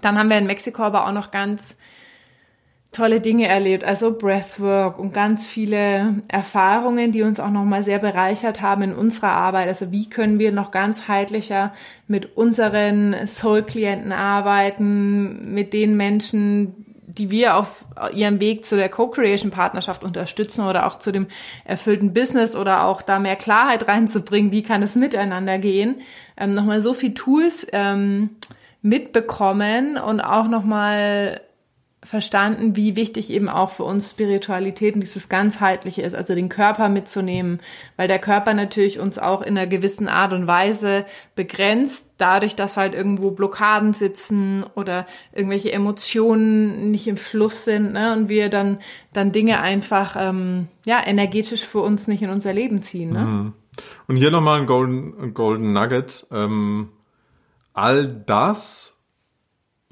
dann 0.00 0.18
haben 0.18 0.30
wir 0.30 0.38
in 0.38 0.46
Mexiko 0.46 0.82
aber 0.82 1.06
auch 1.06 1.12
noch 1.12 1.30
ganz 1.30 1.76
tolle 2.92 3.20
Dinge 3.22 3.48
erlebt, 3.48 3.84
also 3.84 4.12
Breathwork 4.12 4.98
und 4.98 5.14
ganz 5.14 5.46
viele 5.46 6.16
Erfahrungen, 6.28 7.10
die 7.10 7.22
uns 7.22 7.40
auch 7.40 7.50
nochmal 7.50 7.84
sehr 7.84 7.98
bereichert 7.98 8.60
haben 8.60 8.82
in 8.82 8.94
unserer 8.94 9.32
Arbeit. 9.32 9.68
Also 9.68 9.90
wie 9.92 10.10
können 10.10 10.38
wir 10.38 10.52
noch 10.52 10.70
ganzheitlicher 10.70 11.72
mit 12.06 12.36
unseren 12.36 13.26
Soul-Klienten 13.26 14.12
arbeiten, 14.12 15.54
mit 15.54 15.72
den 15.72 15.96
Menschen, 15.96 16.91
die 17.18 17.30
wir 17.30 17.56
auf 17.56 17.84
ihrem 18.14 18.40
Weg 18.40 18.64
zu 18.64 18.76
der 18.76 18.88
Co-Creation-Partnerschaft 18.88 20.02
unterstützen 20.02 20.66
oder 20.66 20.86
auch 20.86 20.98
zu 20.98 21.12
dem 21.12 21.26
erfüllten 21.64 22.14
Business 22.14 22.56
oder 22.56 22.84
auch 22.84 23.02
da 23.02 23.18
mehr 23.18 23.36
Klarheit 23.36 23.88
reinzubringen, 23.88 24.52
wie 24.52 24.62
kann 24.62 24.82
es 24.82 24.94
miteinander 24.94 25.58
gehen, 25.58 26.00
ähm, 26.36 26.54
nochmal 26.54 26.80
so 26.80 26.94
viel 26.94 27.14
Tools 27.14 27.66
ähm, 27.72 28.30
mitbekommen 28.80 29.96
und 29.96 30.20
auch 30.20 30.48
nochmal 30.48 31.40
verstanden, 32.04 32.74
wie 32.74 32.96
wichtig 32.96 33.30
eben 33.30 33.48
auch 33.48 33.70
für 33.70 33.84
uns 33.84 34.10
Spiritualität 34.10 34.94
und 34.94 35.02
dieses 35.02 35.28
ganzheitliche 35.28 36.02
ist, 36.02 36.14
also 36.14 36.34
den 36.34 36.48
Körper 36.48 36.88
mitzunehmen, 36.88 37.60
weil 37.96 38.08
der 38.08 38.18
Körper 38.18 38.54
natürlich 38.54 38.98
uns 38.98 39.18
auch 39.18 39.40
in 39.40 39.56
einer 39.56 39.68
gewissen 39.68 40.08
Art 40.08 40.32
und 40.32 40.48
Weise 40.48 41.06
begrenzt, 41.36 42.06
dadurch, 42.18 42.56
dass 42.56 42.76
halt 42.76 42.94
irgendwo 42.94 43.30
Blockaden 43.30 43.94
sitzen 43.94 44.64
oder 44.74 45.06
irgendwelche 45.32 45.70
Emotionen 45.72 46.90
nicht 46.90 47.06
im 47.06 47.16
Fluss 47.16 47.64
sind 47.64 47.92
ne, 47.92 48.12
und 48.12 48.28
wir 48.28 48.48
dann 48.48 48.78
dann 49.12 49.30
Dinge 49.30 49.60
einfach 49.60 50.16
ähm, 50.18 50.68
ja 50.84 51.00
energetisch 51.04 51.64
für 51.64 51.80
uns 51.80 52.08
nicht 52.08 52.22
in 52.22 52.30
unser 52.30 52.52
Leben 52.52 52.82
ziehen. 52.82 53.12
Ne? 53.12 53.20
Mhm. 53.20 53.52
Und 54.08 54.16
hier 54.16 54.30
nochmal 54.30 54.60
ein 54.60 54.66
Golden, 54.66 55.34
Golden 55.34 55.72
Nugget. 55.72 56.26
Ähm, 56.30 56.88
all 57.72 58.06
das 58.08 58.91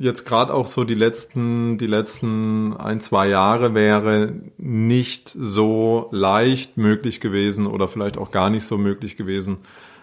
jetzt 0.00 0.24
gerade 0.24 0.54
auch 0.54 0.66
so 0.66 0.84
die 0.84 0.94
letzten, 0.94 1.76
die 1.76 1.86
letzten 1.86 2.74
ein, 2.74 3.00
zwei 3.00 3.28
Jahre 3.28 3.74
wäre 3.74 4.32
nicht 4.56 5.30
so 5.38 6.08
leicht 6.10 6.78
möglich 6.78 7.20
gewesen 7.20 7.66
oder 7.66 7.86
vielleicht 7.86 8.16
auch 8.16 8.30
gar 8.30 8.48
nicht 8.48 8.64
so 8.64 8.78
möglich 8.78 9.18
gewesen, 9.18 9.58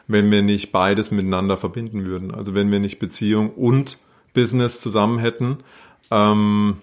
wenn 0.08 0.30
wir 0.30 0.44
nicht 0.44 0.72
beides 0.72 1.10
miteinander 1.10 1.58
verbinden 1.58 2.06
würden. 2.06 2.32
Also 2.32 2.54
wenn 2.54 2.72
wir 2.72 2.80
nicht 2.80 3.00
Beziehung 3.00 3.50
und 3.50 3.98
Business 4.34 4.82
zusammen 4.82 5.18
hätten. 5.18 5.58
Ähm, 6.12 6.78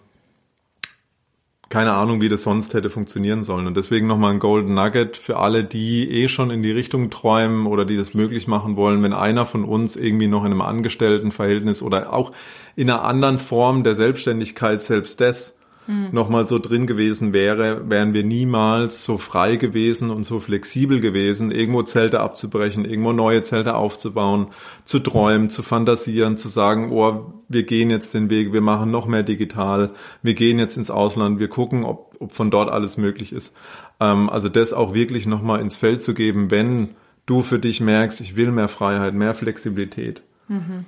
keine 1.74 1.94
Ahnung, 1.94 2.20
wie 2.20 2.28
das 2.28 2.44
sonst 2.44 2.72
hätte 2.72 2.88
funktionieren 2.88 3.42
sollen. 3.42 3.66
Und 3.66 3.76
deswegen 3.76 4.06
nochmal 4.06 4.32
ein 4.32 4.38
Golden 4.38 4.74
Nugget 4.74 5.16
für 5.16 5.38
alle, 5.38 5.64
die 5.64 6.08
eh 6.08 6.28
schon 6.28 6.52
in 6.52 6.62
die 6.62 6.70
Richtung 6.70 7.10
träumen 7.10 7.66
oder 7.66 7.84
die 7.84 7.96
das 7.96 8.14
möglich 8.14 8.46
machen 8.46 8.76
wollen, 8.76 9.02
wenn 9.02 9.12
einer 9.12 9.44
von 9.44 9.64
uns 9.64 9.96
irgendwie 9.96 10.28
noch 10.28 10.44
in 10.44 10.52
einem 10.52 10.60
Angestelltenverhältnis 10.60 11.82
oder 11.82 12.12
auch 12.12 12.30
in 12.76 12.88
einer 12.88 13.02
anderen 13.02 13.40
Form 13.40 13.82
der 13.82 13.96
Selbstständigkeit 13.96 14.84
selbst 14.84 15.18
des 15.18 15.58
mhm. 15.86 16.08
nochmal 16.12 16.46
so 16.46 16.58
drin 16.58 16.86
gewesen 16.86 17.32
wäre, 17.32 17.88
wären 17.88 18.14
wir 18.14 18.24
niemals 18.24 19.04
so 19.04 19.18
frei 19.18 19.56
gewesen 19.56 20.10
und 20.10 20.24
so 20.24 20.40
flexibel 20.40 21.00
gewesen, 21.00 21.50
irgendwo 21.50 21.82
Zelte 21.82 22.20
abzubrechen, 22.20 22.84
irgendwo 22.84 23.12
neue 23.12 23.42
Zelte 23.42 23.74
aufzubauen, 23.74 24.48
zu 24.84 24.98
träumen, 24.98 25.50
zu 25.50 25.62
fantasieren, 25.62 26.36
zu 26.36 26.48
sagen, 26.48 26.92
oh, 26.92 27.32
wir 27.48 27.64
gehen 27.64 27.90
jetzt 27.90 28.14
den 28.14 28.30
Weg, 28.30 28.52
wir 28.52 28.60
machen 28.60 28.90
noch 28.90 29.06
mehr 29.06 29.22
digital, 29.22 29.90
wir 30.22 30.34
gehen 30.34 30.58
jetzt 30.58 30.76
ins 30.76 30.90
Ausland, 30.90 31.38
wir 31.38 31.48
gucken, 31.48 31.84
ob, 31.84 32.16
ob 32.18 32.32
von 32.32 32.50
dort 32.50 32.70
alles 32.70 32.96
möglich 32.96 33.32
ist. 33.32 33.54
Ähm, 34.00 34.30
also 34.30 34.48
das 34.48 34.72
auch 34.72 34.94
wirklich 34.94 35.26
nochmal 35.26 35.60
ins 35.60 35.76
Feld 35.76 36.02
zu 36.02 36.14
geben, 36.14 36.50
wenn 36.50 36.90
du 37.26 37.40
für 37.40 37.58
dich 37.58 37.80
merkst, 37.80 38.20
ich 38.20 38.36
will 38.36 38.50
mehr 38.50 38.68
Freiheit, 38.68 39.14
mehr 39.14 39.34
Flexibilität. 39.34 40.22
Mhm. 40.48 40.84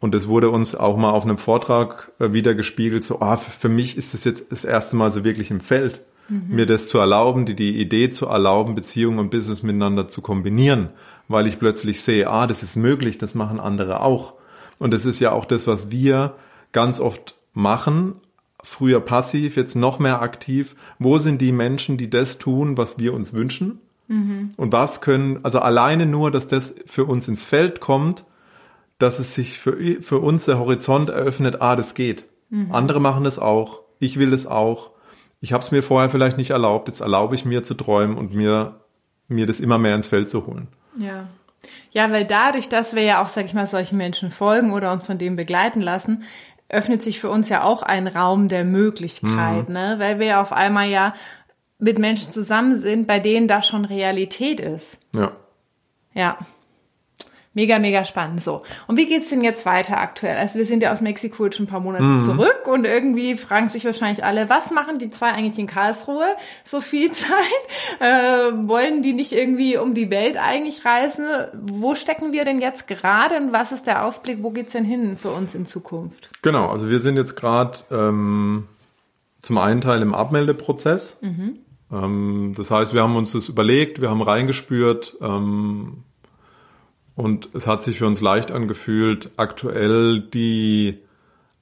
Und 0.00 0.14
es 0.14 0.28
wurde 0.28 0.50
uns 0.50 0.74
auch 0.74 0.96
mal 0.96 1.10
auf 1.10 1.24
einem 1.24 1.38
Vortrag 1.38 2.12
äh, 2.18 2.32
wieder 2.32 2.54
gespiegelt, 2.54 3.04
so, 3.04 3.20
ah, 3.20 3.36
für 3.36 3.68
mich 3.68 3.96
ist 3.96 4.14
das 4.14 4.24
jetzt 4.24 4.52
das 4.52 4.64
erste 4.64 4.96
Mal 4.96 5.10
so 5.10 5.24
wirklich 5.24 5.50
im 5.50 5.60
Feld, 5.60 6.02
mhm. 6.28 6.54
mir 6.54 6.66
das 6.66 6.88
zu 6.88 6.98
erlauben, 6.98 7.46
die, 7.46 7.56
die 7.56 7.80
Idee 7.80 8.10
zu 8.10 8.26
erlauben, 8.26 8.74
Beziehung 8.74 9.18
und 9.18 9.30
Business 9.30 9.62
miteinander 9.62 10.08
zu 10.08 10.20
kombinieren, 10.20 10.90
weil 11.28 11.46
ich 11.46 11.58
plötzlich 11.58 12.02
sehe, 12.02 12.28
ah, 12.28 12.46
das 12.46 12.62
ist 12.62 12.76
möglich, 12.76 13.18
das 13.18 13.34
machen 13.34 13.58
andere 13.58 14.00
auch. 14.00 14.34
Und 14.78 14.92
das 14.92 15.06
ist 15.06 15.20
ja 15.20 15.32
auch 15.32 15.46
das, 15.46 15.66
was 15.66 15.90
wir 15.90 16.34
ganz 16.72 17.00
oft 17.00 17.34
machen, 17.54 18.16
früher 18.62 19.00
passiv, 19.00 19.56
jetzt 19.56 19.76
noch 19.76 19.98
mehr 19.98 20.20
aktiv. 20.20 20.76
Wo 20.98 21.18
sind 21.18 21.40
die 21.40 21.52
Menschen, 21.52 21.96
die 21.96 22.10
das 22.10 22.38
tun, 22.38 22.76
was 22.76 22.98
wir 22.98 23.14
uns 23.14 23.32
wünschen? 23.32 23.80
Mhm. 24.08 24.50
Und 24.56 24.72
was 24.72 25.00
können, 25.00 25.40
also 25.42 25.60
alleine 25.60 26.04
nur, 26.04 26.30
dass 26.30 26.48
das 26.48 26.74
für 26.84 27.04
uns 27.04 27.28
ins 27.28 27.44
Feld 27.44 27.80
kommt, 27.80 28.24
dass 28.98 29.18
es 29.18 29.34
sich 29.34 29.58
für, 29.58 29.76
für 30.00 30.18
uns 30.18 30.46
der 30.46 30.58
Horizont 30.58 31.10
eröffnet, 31.10 31.60
ah, 31.60 31.76
das 31.76 31.94
geht. 31.94 32.24
Mhm. 32.50 32.72
Andere 32.72 33.00
machen 33.00 33.24
das 33.24 33.38
auch. 33.38 33.82
Ich 33.98 34.18
will 34.18 34.32
es 34.32 34.46
auch. 34.46 34.90
Ich 35.40 35.52
habe 35.52 35.62
es 35.62 35.70
mir 35.70 35.82
vorher 35.82 36.10
vielleicht 36.10 36.38
nicht 36.38 36.50
erlaubt. 36.50 36.88
Jetzt 36.88 37.00
erlaube 37.00 37.34
ich 37.34 37.44
mir 37.44 37.62
zu 37.62 37.74
träumen 37.74 38.16
und 38.16 38.34
mir, 38.34 38.80
mir 39.28 39.46
das 39.46 39.60
immer 39.60 39.78
mehr 39.78 39.94
ins 39.94 40.06
Feld 40.06 40.30
zu 40.30 40.46
holen. 40.46 40.68
Ja. 40.98 41.28
Ja, 41.90 42.10
weil 42.12 42.24
dadurch, 42.24 42.68
dass 42.68 42.94
wir 42.94 43.02
ja 43.02 43.22
auch, 43.22 43.28
sag 43.28 43.44
ich 43.46 43.54
mal, 43.54 43.66
solchen 43.66 43.96
Menschen 43.96 44.30
folgen 44.30 44.72
oder 44.72 44.92
uns 44.92 45.06
von 45.06 45.18
dem 45.18 45.36
begleiten 45.36 45.80
lassen, 45.80 46.24
öffnet 46.68 47.02
sich 47.02 47.20
für 47.20 47.30
uns 47.30 47.48
ja 47.48 47.62
auch 47.62 47.82
ein 47.82 48.06
Raum 48.06 48.48
der 48.48 48.64
Möglichkeit, 48.64 49.68
mhm. 49.68 49.74
ne? 49.74 49.96
Weil 49.98 50.18
wir 50.18 50.26
ja 50.26 50.42
auf 50.42 50.52
einmal 50.52 50.88
ja 50.88 51.14
mit 51.78 51.98
Menschen 51.98 52.32
zusammen 52.32 52.76
sind, 52.76 53.06
bei 53.06 53.20
denen 53.20 53.48
das 53.48 53.66
schon 53.66 53.84
Realität 53.84 54.60
ist. 54.60 54.98
Ja. 55.14 55.32
Ja. 56.14 56.38
Mega, 57.56 57.78
mega 57.78 58.04
spannend. 58.04 58.42
So. 58.44 58.64
Und 58.86 58.98
wie 58.98 59.06
geht's 59.06 59.30
denn 59.30 59.40
jetzt 59.40 59.64
weiter 59.64 59.98
aktuell? 59.98 60.36
Also 60.36 60.58
wir 60.58 60.66
sind 60.66 60.82
ja 60.82 60.92
aus 60.92 61.00
Mexiko 61.00 61.46
jetzt 61.46 61.56
schon 61.56 61.64
ein 61.64 61.70
paar 61.70 61.80
Monate 61.80 62.04
mhm. 62.04 62.22
zurück 62.22 62.68
und 62.70 62.84
irgendwie 62.84 63.34
fragen 63.38 63.70
sich 63.70 63.86
wahrscheinlich 63.86 64.22
alle, 64.22 64.50
was 64.50 64.70
machen 64.70 64.98
die 64.98 65.10
zwei 65.10 65.32
eigentlich 65.32 65.58
in 65.58 65.66
Karlsruhe 65.66 66.26
so 66.66 66.82
viel 66.82 67.12
Zeit? 67.12 67.30
Äh, 67.98 68.68
wollen 68.68 69.00
die 69.00 69.14
nicht 69.14 69.32
irgendwie 69.32 69.78
um 69.78 69.94
die 69.94 70.10
Welt 70.10 70.36
eigentlich 70.36 70.84
reisen? 70.84 71.24
Wo 71.54 71.94
stecken 71.94 72.34
wir 72.34 72.44
denn 72.44 72.60
jetzt 72.60 72.88
gerade 72.88 73.38
und 73.38 73.54
was 73.54 73.72
ist 73.72 73.86
der 73.86 74.04
Ausblick? 74.04 74.42
Wo 74.42 74.50
geht's 74.50 74.72
denn 74.72 74.84
hin 74.84 75.16
für 75.16 75.30
uns 75.30 75.54
in 75.54 75.64
Zukunft? 75.64 76.28
Genau, 76.42 76.68
also 76.68 76.90
wir 76.90 76.98
sind 76.98 77.16
jetzt 77.16 77.36
gerade 77.36 77.78
ähm, 77.90 78.68
zum 79.40 79.56
einen 79.56 79.80
Teil 79.80 80.02
im 80.02 80.14
Abmeldeprozess. 80.14 81.16
Mhm. 81.22 81.60
Ähm, 81.90 82.52
das 82.54 82.70
heißt, 82.70 82.92
wir 82.92 83.02
haben 83.02 83.16
uns 83.16 83.32
das 83.32 83.48
überlegt, 83.48 84.02
wir 84.02 84.10
haben 84.10 84.20
reingespürt, 84.20 85.16
ähm, 85.22 86.02
und 87.16 87.48
es 87.54 87.66
hat 87.66 87.82
sich 87.82 87.98
für 87.98 88.06
uns 88.06 88.20
leicht 88.20 88.52
angefühlt, 88.52 89.30
aktuell 89.36 90.20
die, 90.20 90.98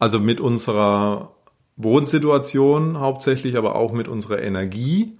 also 0.00 0.18
mit 0.18 0.40
unserer 0.40 1.32
Wohnsituation 1.76 2.98
hauptsächlich, 2.98 3.56
aber 3.56 3.76
auch 3.76 3.92
mit 3.92 4.08
unserer 4.08 4.42
Energie, 4.42 5.16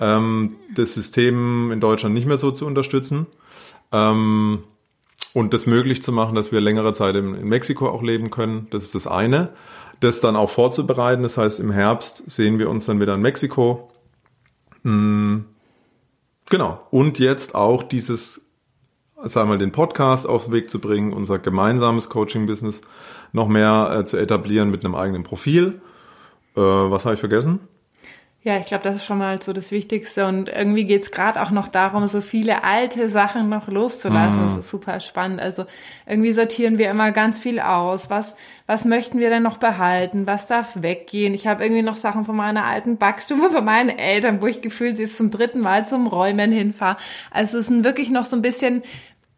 ähm, 0.00 0.56
das 0.74 0.94
System 0.94 1.70
in 1.70 1.80
Deutschland 1.80 2.14
nicht 2.14 2.26
mehr 2.26 2.38
so 2.38 2.50
zu 2.50 2.66
unterstützen. 2.66 3.26
Ähm, 3.92 4.64
und 5.34 5.52
das 5.52 5.66
möglich 5.66 6.02
zu 6.02 6.12
machen, 6.12 6.34
dass 6.34 6.52
wir 6.52 6.60
längere 6.60 6.92
Zeit 6.92 7.16
in, 7.16 7.44
Mexiko 7.46 7.88
auch 7.88 8.02
leben 8.02 8.30
können. 8.30 8.68
Das 8.70 8.84
ist 8.84 8.94
das 8.94 9.06
eine. 9.06 9.50
Das 10.00 10.20
dann 10.20 10.36
auch 10.36 10.48
vorzubereiten. 10.48 11.22
Das 11.22 11.36
heißt, 11.36 11.60
im 11.60 11.70
Herbst 11.72 12.22
sehen 12.26 12.58
wir 12.58 12.70
uns 12.70 12.86
dann 12.86 13.00
wieder 13.00 13.14
in 13.14 13.20
Mexiko. 13.20 13.90
Mhm. 14.82 15.46
Genau. 16.50 16.86
Und 16.90 17.18
jetzt 17.18 17.54
auch 17.54 17.82
dieses 17.82 18.43
sagen 19.22 19.50
wir, 19.50 19.58
den 19.58 19.72
Podcast 19.72 20.28
auf 20.28 20.44
den 20.44 20.52
Weg 20.52 20.70
zu 20.70 20.78
bringen, 20.78 21.12
unser 21.12 21.38
gemeinsames 21.38 22.08
Coaching-Business 22.08 22.82
noch 23.32 23.48
mehr 23.48 23.96
äh, 23.98 24.04
zu 24.04 24.16
etablieren 24.16 24.70
mit 24.70 24.84
einem 24.84 24.94
eigenen 24.94 25.22
Profil. 25.22 25.80
Äh, 26.56 26.60
was 26.60 27.04
habe 27.04 27.14
ich 27.14 27.20
vergessen? 27.20 27.60
Ja, 28.46 28.58
ich 28.58 28.66
glaube, 28.66 28.84
das 28.84 28.96
ist 28.96 29.06
schon 29.06 29.16
mal 29.16 29.40
so 29.40 29.54
das 29.54 29.72
Wichtigste. 29.72 30.26
Und 30.26 30.50
irgendwie 30.50 30.84
geht's 30.84 31.06
es 31.06 31.12
gerade 31.12 31.40
auch 31.40 31.50
noch 31.50 31.66
darum, 31.66 32.06
so 32.08 32.20
viele 32.20 32.62
alte 32.62 33.08
Sachen 33.08 33.48
noch 33.48 33.68
loszulassen. 33.68 34.42
Mhm. 34.42 34.48
Das 34.48 34.58
ist 34.58 34.70
super 34.70 35.00
spannend. 35.00 35.40
Also 35.40 35.64
irgendwie 36.06 36.34
sortieren 36.34 36.76
wir 36.76 36.90
immer 36.90 37.10
ganz 37.10 37.38
viel 37.38 37.58
aus. 37.58 38.10
Was, 38.10 38.36
was 38.66 38.84
möchten 38.84 39.18
wir 39.18 39.30
denn 39.30 39.42
noch 39.42 39.56
behalten? 39.56 40.26
Was 40.26 40.46
darf 40.46 40.82
weggehen? 40.82 41.32
Ich 41.32 41.46
habe 41.46 41.64
irgendwie 41.64 41.80
noch 41.80 41.96
Sachen 41.96 42.26
von 42.26 42.36
meiner 42.36 42.66
alten 42.66 42.98
Backstube, 42.98 43.50
von 43.50 43.64
meinen 43.64 43.88
Eltern, 43.88 44.42
wo 44.42 44.46
ich 44.46 44.60
gefühlt 44.60 44.98
sie 44.98 45.06
zum 45.06 45.30
dritten 45.30 45.60
Mal 45.60 45.86
zum 45.86 46.06
Räumen 46.06 46.52
hinfahre. 46.52 46.98
Also 47.30 47.56
es 47.56 47.68
sind 47.68 47.82
wirklich 47.82 48.10
noch 48.10 48.26
so 48.26 48.36
ein 48.36 48.42
bisschen 48.42 48.82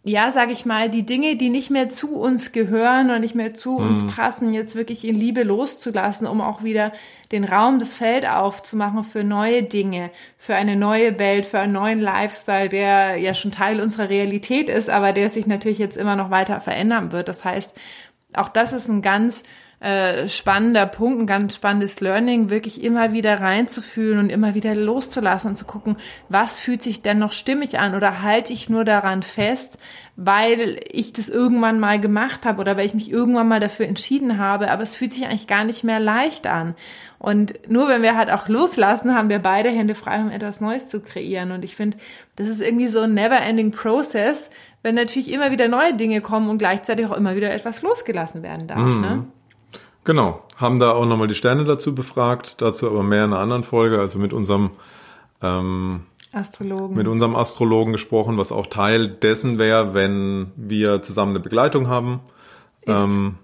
ja, 0.08 0.30
sage 0.30 0.52
ich 0.52 0.64
mal, 0.64 0.88
die 0.88 1.04
Dinge, 1.04 1.34
die 1.34 1.48
nicht 1.48 1.70
mehr 1.70 1.88
zu 1.88 2.16
uns 2.16 2.52
gehören 2.52 3.10
und 3.10 3.20
nicht 3.22 3.34
mehr 3.34 3.54
zu 3.54 3.72
mhm. 3.72 3.88
uns 3.88 4.14
passen, 4.14 4.54
jetzt 4.54 4.76
wirklich 4.76 5.04
in 5.04 5.16
Liebe 5.16 5.42
loszulassen, 5.42 6.28
um 6.28 6.40
auch 6.40 6.62
wieder 6.62 6.92
den 7.32 7.42
Raum, 7.42 7.80
das 7.80 7.92
Feld 7.92 8.24
aufzumachen 8.24 9.02
für 9.02 9.24
neue 9.24 9.64
Dinge, 9.64 10.10
für 10.38 10.54
eine 10.54 10.76
neue 10.76 11.18
Welt, 11.18 11.44
für 11.44 11.58
einen 11.58 11.72
neuen 11.72 12.00
Lifestyle, 12.00 12.68
der 12.68 13.16
ja 13.16 13.34
schon 13.34 13.50
Teil 13.50 13.80
unserer 13.80 14.08
Realität 14.08 14.68
ist, 14.68 14.88
aber 14.88 15.12
der 15.12 15.30
sich 15.30 15.48
natürlich 15.48 15.78
jetzt 15.78 15.96
immer 15.96 16.14
noch 16.14 16.30
weiter 16.30 16.60
verändern 16.60 17.10
wird. 17.10 17.26
Das 17.26 17.44
heißt, 17.44 17.74
auch 18.32 18.48
das 18.48 18.72
ist 18.72 18.88
ein 18.88 19.02
ganz 19.02 19.42
äh, 19.80 20.26
spannender 20.28 20.86
Punkt, 20.86 21.20
ein 21.20 21.26
ganz 21.26 21.54
spannendes 21.54 22.00
Learning, 22.00 22.48
wirklich 22.48 22.82
immer 22.82 23.12
wieder 23.12 23.40
reinzufühlen 23.40 24.18
und 24.18 24.30
immer 24.30 24.54
wieder 24.54 24.74
loszulassen 24.74 25.50
und 25.50 25.56
zu 25.56 25.66
gucken, 25.66 25.96
was 26.30 26.60
fühlt 26.60 26.82
sich 26.82 27.02
denn 27.02 27.18
noch 27.18 27.32
stimmig 27.32 27.78
an 27.78 27.94
oder 27.94 28.22
halte 28.22 28.54
ich 28.54 28.70
nur 28.70 28.84
daran 28.84 29.22
fest, 29.22 29.76
weil 30.16 30.80
ich 30.90 31.12
das 31.12 31.28
irgendwann 31.28 31.78
mal 31.78 32.00
gemacht 32.00 32.46
habe 32.46 32.60
oder 32.62 32.78
weil 32.78 32.86
ich 32.86 32.94
mich 32.94 33.10
irgendwann 33.10 33.48
mal 33.48 33.60
dafür 33.60 33.86
entschieden 33.86 34.38
habe, 34.38 34.70
aber 34.70 34.82
es 34.82 34.96
fühlt 34.96 35.12
sich 35.12 35.26
eigentlich 35.26 35.46
gar 35.46 35.64
nicht 35.64 35.84
mehr 35.84 36.00
leicht 36.00 36.46
an. 36.46 36.74
Und 37.18 37.68
nur 37.68 37.88
wenn 37.88 38.02
wir 38.02 38.16
halt 38.16 38.30
auch 38.30 38.48
loslassen, 38.48 39.14
haben 39.14 39.28
wir 39.28 39.40
beide 39.40 39.68
Hände 39.68 39.94
frei, 39.94 40.20
um 40.20 40.30
etwas 40.30 40.60
Neues 40.60 40.88
zu 40.88 41.00
kreieren. 41.00 41.50
Und 41.50 41.64
ich 41.64 41.76
finde, 41.76 41.98
das 42.36 42.48
ist 42.48 42.62
irgendwie 42.62 42.88
so 42.88 43.00
ein 43.00 43.14
never-ending 43.14 43.72
Process, 43.72 44.50
wenn 44.82 44.94
natürlich 44.94 45.30
immer 45.30 45.50
wieder 45.50 45.68
neue 45.68 45.94
Dinge 45.94 46.20
kommen 46.22 46.48
und 46.48 46.58
gleichzeitig 46.58 47.06
auch 47.06 47.16
immer 47.16 47.36
wieder 47.36 47.52
etwas 47.52 47.82
losgelassen 47.82 48.42
werden 48.42 48.66
darf. 48.66 48.78
Mhm. 48.78 49.00
Ne? 49.00 49.24
Genau, 50.06 50.44
haben 50.56 50.78
da 50.78 50.92
auch 50.92 51.04
nochmal 51.04 51.26
die 51.26 51.34
Sterne 51.34 51.64
dazu 51.64 51.92
befragt, 51.92 52.62
dazu 52.62 52.88
aber 52.88 53.02
mehr 53.02 53.24
in 53.24 53.32
einer 53.32 53.42
anderen 53.42 53.64
Folge, 53.64 53.98
also 53.98 54.20
mit 54.20 54.32
unserem 54.32 54.70
ähm, 55.42 56.04
Astrologen. 56.30 56.96
Mit 56.96 57.08
unserem 57.08 57.34
Astrologen 57.34 57.92
gesprochen, 57.92 58.38
was 58.38 58.52
auch 58.52 58.68
Teil 58.68 59.08
dessen 59.08 59.58
wäre, 59.58 59.94
wenn 59.94 60.52
wir 60.54 61.02
zusammen 61.02 61.32
eine 61.32 61.40
Begleitung 61.40 61.88
haben. 61.88 62.20
Ist. 62.82 62.88
Ähm, 62.88 63.34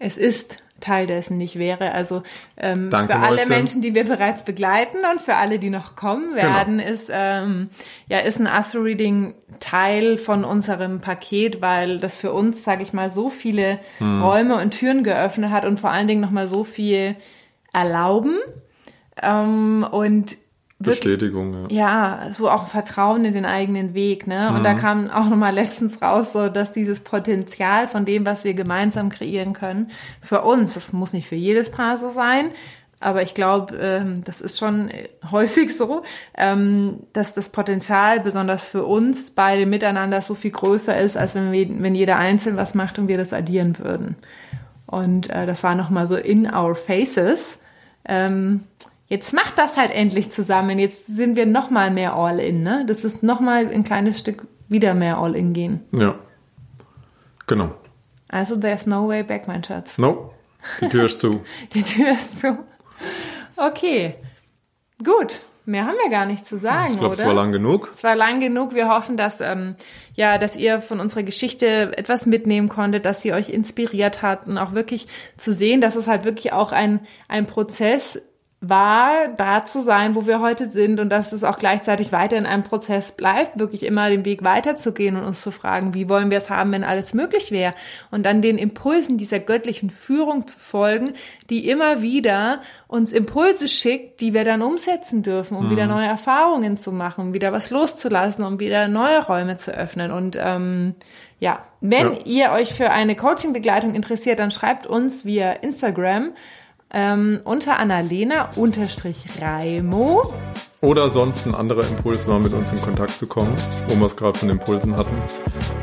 es 0.00 0.18
ist 0.18 0.58
Teil 0.80 1.06
dessen 1.06 1.36
nicht 1.36 1.58
wäre. 1.58 1.92
Also 1.92 2.22
ähm, 2.56 2.90
für 2.90 3.16
alle 3.16 3.36
Mäuschen. 3.36 3.48
Menschen, 3.48 3.82
die 3.82 3.94
wir 3.94 4.04
bereits 4.04 4.44
begleiten 4.44 4.98
und 5.10 5.20
für 5.20 5.36
alle, 5.36 5.58
die 5.58 5.70
noch 5.70 5.96
kommen 5.96 6.30
genau. 6.34 6.42
werden, 6.42 6.78
genau. 6.78 6.90
ist 6.90 7.10
ähm, 7.12 7.70
ja 8.08 8.18
ist 8.18 8.40
ein 8.40 8.46
Astro 8.46 8.80
Reading 8.80 9.34
Teil 9.60 10.18
von 10.18 10.44
unserem 10.44 11.00
Paket, 11.00 11.60
weil 11.60 11.98
das 11.98 12.18
für 12.18 12.32
uns, 12.32 12.64
sage 12.64 12.82
ich 12.82 12.92
mal, 12.92 13.10
so 13.10 13.30
viele 13.30 13.78
hm. 13.98 14.22
Räume 14.22 14.56
und 14.56 14.72
Türen 14.72 15.04
geöffnet 15.04 15.50
hat 15.50 15.64
und 15.64 15.78
vor 15.78 15.90
allen 15.90 16.06
Dingen 16.06 16.20
noch 16.20 16.30
mal 16.30 16.48
so 16.48 16.64
viel 16.64 17.16
erlauben. 17.72 18.38
Ähm, 19.22 19.86
und 19.90 20.36
Bestätigung, 20.82 21.68
ja. 21.68 22.22
Ja, 22.24 22.32
so 22.32 22.50
auch 22.50 22.68
Vertrauen 22.68 23.24
in 23.26 23.34
den 23.34 23.44
eigenen 23.44 23.92
Weg, 23.92 24.26
ne? 24.26 24.48
Und 24.48 24.60
mhm. 24.60 24.64
da 24.64 24.74
kam 24.74 25.10
auch 25.10 25.28
nochmal 25.28 25.52
letztens 25.54 26.00
raus, 26.00 26.32
so, 26.32 26.48
dass 26.48 26.72
dieses 26.72 27.00
Potenzial 27.00 27.86
von 27.86 28.06
dem, 28.06 28.24
was 28.24 28.44
wir 28.44 28.54
gemeinsam 28.54 29.10
kreieren 29.10 29.52
können, 29.52 29.90
für 30.22 30.42
uns, 30.42 30.74
das 30.74 30.92
muss 30.94 31.12
nicht 31.12 31.28
für 31.28 31.36
jedes 31.36 31.70
Paar 31.70 31.98
so 31.98 32.10
sein, 32.10 32.52
aber 33.00 33.22
ich 33.22 33.32
glaube, 33.32 33.76
ähm, 33.76 34.22
das 34.24 34.42
ist 34.42 34.58
schon 34.58 34.90
häufig 35.30 35.76
so, 35.76 36.02
ähm, 36.36 37.00
dass 37.14 37.32
das 37.32 37.48
Potenzial 37.48 38.20
besonders 38.20 38.66
für 38.66 38.84
uns 38.84 39.30
beide 39.30 39.64
miteinander 39.64 40.20
so 40.20 40.34
viel 40.34 40.50
größer 40.50 40.98
ist, 41.00 41.16
als 41.16 41.34
wenn, 41.34 41.50
wir, 41.50 41.66
wenn 41.82 41.94
jeder 41.94 42.16
einzeln 42.16 42.56
was 42.56 42.74
macht 42.74 42.98
und 42.98 43.08
wir 43.08 43.16
das 43.16 43.32
addieren 43.32 43.78
würden. 43.78 44.16
Und 44.86 45.30
äh, 45.30 45.46
das 45.46 45.62
war 45.62 45.74
nochmal 45.74 46.06
so 46.06 46.16
in 46.16 46.52
our 46.52 46.74
faces. 46.74 47.58
Ähm, 48.04 48.64
jetzt 49.10 49.34
macht 49.34 49.58
das 49.58 49.76
halt 49.76 49.92
endlich 49.92 50.30
zusammen. 50.30 50.78
Jetzt 50.78 51.06
sind 51.06 51.36
wir 51.36 51.44
noch 51.44 51.68
mal 51.68 51.90
mehr 51.90 52.14
All-In, 52.14 52.62
ne? 52.62 52.84
Das 52.86 53.04
ist 53.04 53.22
noch 53.22 53.40
mal 53.40 53.66
ein 53.66 53.84
kleines 53.84 54.18
Stück 54.18 54.46
wieder 54.68 54.94
mehr 54.94 55.18
All-In 55.18 55.52
gehen. 55.52 55.80
Ja. 55.92 56.14
Genau. 57.46 57.74
Also 58.30 58.56
there's 58.56 58.86
no 58.86 59.08
way 59.08 59.22
back, 59.22 59.48
mein 59.48 59.62
Schatz. 59.62 59.98
No. 59.98 60.32
Die 60.80 60.88
Tür 60.88 61.04
ist 61.06 61.20
zu. 61.20 61.42
Die 61.74 61.82
Tür 61.82 62.12
ist 62.12 62.40
zu. 62.40 62.58
Okay. 63.56 64.14
Gut. 65.04 65.40
Mehr 65.66 65.86
haben 65.86 65.96
wir 66.02 66.10
gar 66.10 66.26
nicht 66.26 66.46
zu 66.46 66.58
sagen, 66.58 66.94
ich 66.94 66.98
glaub, 67.00 67.12
oder? 67.12 67.20
Es 67.20 67.26
war 67.26 67.34
lang 67.34 67.52
genug. 67.52 67.90
Es 67.92 68.02
war 68.02 68.16
lang 68.16 68.40
genug. 68.40 68.74
Wir 68.74 68.88
hoffen, 68.88 69.16
dass 69.16 69.40
ähm, 69.40 69.76
ja, 70.14 70.38
dass 70.38 70.56
ihr 70.56 70.80
von 70.80 71.00
unserer 71.00 71.22
Geschichte 71.22 71.96
etwas 71.96 72.26
mitnehmen 72.26 72.68
konntet, 72.68 73.04
dass 73.04 73.22
sie 73.22 73.32
euch 73.32 73.50
inspiriert 73.50 74.22
hat 74.22 74.46
und 74.46 74.58
auch 74.58 74.72
wirklich 74.72 75.06
zu 75.36 75.52
sehen, 75.52 75.80
dass 75.80 75.96
es 75.96 76.06
halt 76.06 76.24
wirklich 76.24 76.52
auch 76.52 76.72
ein 76.72 77.00
ein 77.28 77.46
Prozess 77.46 78.20
war, 78.62 79.28
da 79.36 79.64
zu 79.64 79.82
sein, 79.82 80.14
wo 80.14 80.26
wir 80.26 80.40
heute 80.40 80.68
sind 80.68 81.00
und 81.00 81.08
dass 81.08 81.32
es 81.32 81.44
auch 81.44 81.58
gleichzeitig 81.58 82.12
weiter 82.12 82.36
in 82.36 82.44
einem 82.44 82.62
Prozess 82.62 83.10
bleibt, 83.12 83.58
wirklich 83.58 83.82
immer 83.84 84.10
den 84.10 84.26
Weg 84.26 84.44
weiterzugehen 84.44 85.16
und 85.16 85.24
uns 85.24 85.40
zu 85.40 85.50
fragen, 85.50 85.94
wie 85.94 86.10
wollen 86.10 86.30
wir 86.30 86.36
es 86.36 86.50
haben, 86.50 86.72
wenn 86.72 86.84
alles 86.84 87.14
möglich 87.14 87.52
wäre 87.52 87.72
und 88.10 88.26
dann 88.26 88.42
den 88.42 88.58
Impulsen 88.58 89.16
dieser 89.16 89.38
göttlichen 89.38 89.88
Führung 89.88 90.46
zu 90.46 90.58
folgen, 90.58 91.14
die 91.48 91.70
immer 91.70 92.02
wieder 92.02 92.60
uns 92.86 93.12
Impulse 93.12 93.66
schickt, 93.66 94.20
die 94.20 94.34
wir 94.34 94.44
dann 94.44 94.60
umsetzen 94.60 95.22
dürfen, 95.22 95.56
um 95.56 95.66
mhm. 95.66 95.70
wieder 95.70 95.86
neue 95.86 96.08
Erfahrungen 96.08 96.76
zu 96.76 96.92
machen, 96.92 97.28
um 97.28 97.34
wieder 97.34 97.52
was 97.52 97.70
loszulassen, 97.70 98.44
um 98.44 98.60
wieder 98.60 98.88
neue 98.88 99.24
Räume 99.24 99.56
zu 99.56 99.72
öffnen 99.72 100.12
und 100.12 100.36
ähm, 100.38 100.96
ja, 101.38 101.64
wenn 101.80 102.12
ja. 102.12 102.18
ihr 102.26 102.52
euch 102.52 102.74
für 102.74 102.90
eine 102.90 103.16
Coaching-Begleitung 103.16 103.94
interessiert, 103.94 104.38
dann 104.38 104.50
schreibt 104.50 104.86
uns 104.86 105.24
via 105.24 105.52
Instagram 105.52 106.32
ähm, 106.92 107.40
unter 107.44 107.78
Annalena 107.78 108.50
unterstrich 108.56 109.24
Raimo. 109.40 110.34
Oder 110.82 111.10
sonst 111.10 111.46
ein 111.46 111.54
anderer 111.54 111.86
Impuls 111.86 112.26
war, 112.26 112.38
mit 112.38 112.52
uns 112.52 112.72
in 112.72 112.80
Kontakt 112.80 113.18
zu 113.18 113.26
kommen, 113.26 113.54
wo 113.88 113.96
wir 113.96 114.06
es 114.06 114.16
gerade 114.16 114.38
von 114.38 114.48
Impulsen 114.48 114.96
hatten. 114.96 115.16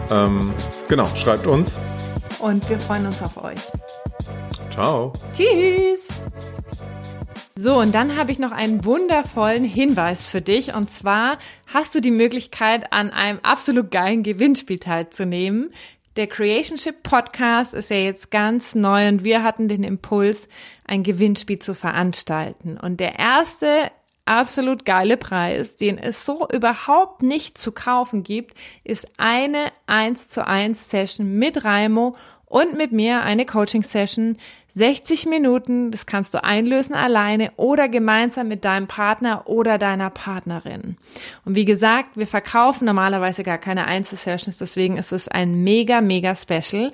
Ähm, 0.09 0.53
genau, 0.87 1.07
schreibt 1.15 1.45
uns. 1.45 1.77
Und 2.39 2.67
wir 2.69 2.79
freuen 2.79 3.05
uns 3.05 3.21
auf 3.21 3.43
euch. 3.43 3.59
Ciao. 4.71 5.13
Tschüss. 5.35 6.07
So, 7.59 7.79
und 7.79 7.95
dann 7.95 8.17
habe 8.17 8.31
ich 8.31 8.37
noch 8.37 8.51
einen 8.51 8.85
wundervollen 8.85 9.63
Hinweis 9.63 10.23
für 10.23 10.41
dich. 10.41 10.75
Und 10.75 10.91
zwar 10.91 11.39
hast 11.65 11.95
du 11.95 12.01
die 12.01 12.11
Möglichkeit, 12.11 12.93
an 12.93 13.09
einem 13.09 13.39
absolut 13.41 13.89
geilen 13.89 14.21
Gewinnspiel 14.21 14.77
teilzunehmen. 14.77 15.71
Der 16.17 16.25
Creationship 16.25 17.03
Podcast 17.03 17.75
ist 17.75 17.91
ja 17.91 17.97
jetzt 17.97 18.31
ganz 18.31 18.73
neu 18.73 19.07
und 19.07 19.23
wir 19.23 19.43
hatten 19.43 19.67
den 19.67 19.83
Impuls, 19.83 20.47
ein 20.83 21.03
Gewinnspiel 21.03 21.59
zu 21.59 21.75
veranstalten. 21.75 22.75
Und 22.75 22.99
der 22.99 23.19
erste 23.19 23.91
absolut 24.25 24.83
geile 24.83 25.15
Preis, 25.15 25.77
den 25.77 25.99
es 25.99 26.25
so 26.25 26.47
überhaupt 26.51 27.21
nicht 27.21 27.59
zu 27.59 27.71
kaufen 27.71 28.23
gibt, 28.23 28.57
ist 28.83 29.07
eine 29.17 29.71
1 29.85 30.29
zu 30.29 30.43
1 30.43 30.89
Session 30.89 31.35
mit 31.35 31.63
Raimo 31.63 32.15
und 32.45 32.75
mit 32.75 32.91
mir 32.91 33.21
eine 33.21 33.45
Coaching 33.45 33.83
Session 33.83 34.39
60 34.77 35.25
Minuten, 35.25 35.89
das 35.89 36.05
kannst 36.05 36.35
du 36.35 36.43
einlösen 36.43 36.93
alleine 36.93 37.51
oder 37.57 37.89
gemeinsam 37.89 38.47
mit 38.47 38.63
deinem 38.63 38.87
Partner 38.87 39.47
oder 39.47 39.79
deiner 39.79 40.11
Partnerin. 40.11 40.97
Und 41.45 41.55
wie 41.55 41.65
gesagt, 41.65 42.15
wir 42.15 42.27
verkaufen 42.27 42.85
normalerweise 42.85 43.43
gar 43.43 43.57
keine 43.57 43.87
Einzelsessions, 43.87 44.59
deswegen 44.59 44.97
ist 44.97 45.11
es 45.11 45.27
ein 45.27 45.63
mega, 45.63 45.99
mega 46.01 46.35
Special. 46.35 46.91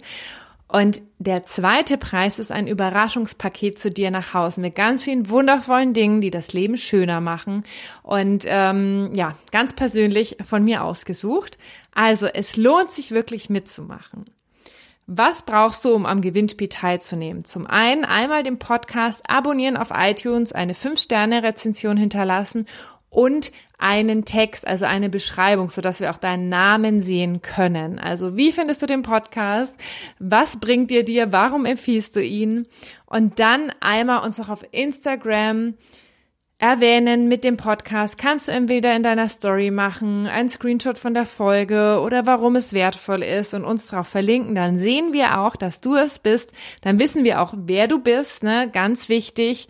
Und 0.69 1.01
der 1.19 1.43
zweite 1.43 1.97
Preis 1.97 2.39
ist 2.39 2.51
ein 2.51 2.67
Überraschungspaket 2.67 3.77
zu 3.77 3.91
dir 3.91 4.09
nach 4.11 4.33
Hause 4.33 4.61
mit 4.61 4.75
ganz 4.75 5.03
vielen 5.03 5.29
wundervollen 5.29 5.93
Dingen, 5.93 6.21
die 6.21 6.31
das 6.31 6.53
Leben 6.53 6.77
schöner 6.77 7.21
machen. 7.21 7.63
Und 8.01 8.45
ähm, 8.47 9.11
ja, 9.13 9.35
ganz 9.51 9.73
persönlich 9.73 10.37
von 10.43 10.63
mir 10.63 10.83
ausgesucht. 10.83 11.57
Also 11.93 12.27
es 12.27 12.57
lohnt 12.57 12.91
sich 12.91 13.11
wirklich 13.11 13.49
mitzumachen. 13.51 14.25
Was 15.05 15.41
brauchst 15.41 15.83
du, 15.83 15.93
um 15.93 16.05
am 16.05 16.21
Gewinnspiel 16.21 16.69
teilzunehmen? 16.69 17.43
Zum 17.43 17.67
einen 17.67 18.05
einmal 18.05 18.43
den 18.43 18.57
Podcast 18.57 19.21
abonnieren 19.27 19.75
auf 19.75 19.89
iTunes, 19.93 20.53
eine 20.53 20.73
5-Sterne-Rezension 20.73 21.97
hinterlassen 21.97 22.67
und 23.09 23.51
einen 23.77 24.23
Text, 24.23 24.65
also 24.65 24.85
eine 24.85 25.09
Beschreibung, 25.09 25.69
sodass 25.69 25.99
wir 25.99 26.09
auch 26.09 26.17
deinen 26.17 26.47
Namen 26.47 27.01
sehen 27.01 27.41
können. 27.41 27.99
Also 27.99 28.37
wie 28.37 28.53
findest 28.53 28.81
du 28.81 28.85
den 28.85 29.01
Podcast? 29.01 29.75
Was 30.19 30.57
bringt 30.57 30.89
dir 30.89 31.03
dir? 31.03 31.33
Warum 31.33 31.65
empfiehlst 31.65 32.15
du 32.15 32.23
ihn? 32.23 32.67
Und 33.05 33.39
dann 33.39 33.73
einmal 33.81 34.23
uns 34.23 34.39
auch 34.39 34.47
auf 34.47 34.65
Instagram 34.71 35.73
erwähnen 36.63 37.27
mit 37.27 37.43
dem 37.43 37.57
Podcast, 37.57 38.17
kannst 38.17 38.47
du 38.47 38.53
entweder 38.53 38.95
in 38.95 39.03
deiner 39.03 39.27
Story 39.27 39.69
machen, 39.69 40.27
einen 40.27 40.49
Screenshot 40.49 40.97
von 40.97 41.13
der 41.13 41.25
Folge 41.25 41.99
oder 42.01 42.25
warum 42.25 42.55
es 42.55 42.71
wertvoll 42.71 43.21
ist 43.21 43.53
und 43.53 43.65
uns 43.65 43.87
darauf 43.87 44.07
verlinken. 44.07 44.55
Dann 44.55 44.79
sehen 44.79 45.11
wir 45.11 45.41
auch, 45.41 45.57
dass 45.57 45.81
du 45.81 45.97
es 45.97 46.19
bist. 46.19 46.53
Dann 46.79 46.99
wissen 46.99 47.25
wir 47.25 47.41
auch, 47.41 47.53
wer 47.57 47.89
du 47.89 47.99
bist. 47.99 48.43
Ne? 48.43 48.69
Ganz 48.71 49.09
wichtig, 49.09 49.67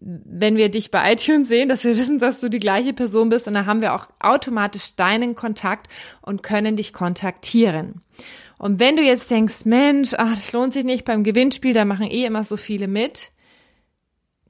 wenn 0.00 0.56
wir 0.56 0.68
dich 0.68 0.90
bei 0.90 1.12
iTunes 1.12 1.46
sehen, 1.46 1.68
dass 1.68 1.84
wir 1.84 1.96
wissen, 1.96 2.18
dass 2.18 2.40
du 2.40 2.48
die 2.48 2.58
gleiche 2.58 2.92
Person 2.92 3.28
bist. 3.28 3.46
Und 3.46 3.54
dann 3.54 3.66
haben 3.66 3.80
wir 3.80 3.94
auch 3.94 4.08
automatisch 4.18 4.96
deinen 4.96 5.36
Kontakt 5.36 5.86
und 6.22 6.42
können 6.42 6.74
dich 6.74 6.92
kontaktieren. 6.92 8.02
Und 8.58 8.80
wenn 8.80 8.96
du 8.96 9.02
jetzt 9.02 9.30
denkst, 9.30 9.64
Mensch, 9.64 10.12
ach, 10.18 10.34
das 10.34 10.52
lohnt 10.52 10.72
sich 10.72 10.82
nicht 10.82 11.04
beim 11.04 11.22
Gewinnspiel, 11.22 11.72
da 11.72 11.84
machen 11.84 12.10
eh 12.10 12.24
immer 12.24 12.42
so 12.42 12.56
viele 12.56 12.88
mit 12.88 13.31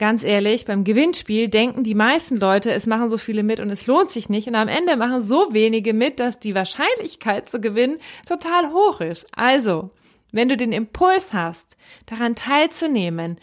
ganz 0.03 0.25
ehrlich, 0.25 0.65
beim 0.65 0.83
Gewinnspiel 0.83 1.47
denken 1.47 1.85
die 1.85 1.95
meisten 1.95 2.37
Leute, 2.37 2.73
es 2.73 2.87
machen 2.87 3.09
so 3.09 3.19
viele 3.19 3.45
mit 3.45 3.61
und 3.61 3.71
es 3.71 3.87
lohnt 3.87 4.11
sich 4.11 4.29
nicht. 4.29 4.49
Und 4.49 4.57
am 4.57 4.67
Ende 4.67 4.97
machen 4.97 5.23
so 5.23 5.55
wenige 5.55 5.95
mit, 5.95 6.19
dass 6.19 6.41
die 6.41 6.57
Wahrscheinlichkeit 6.57 7.49
zu 7.49 7.61
gewinnen 7.61 7.99
total 8.27 8.73
hoch 8.73 9.01
ist. 9.01 9.29
Also, 9.31 9.91
wenn 10.33 10.49
du 10.49 10.57
den 10.57 10.73
Impuls 10.73 11.33
hast, 11.33 11.77
daran 12.07 12.35
teilzunehmen, 12.35 13.39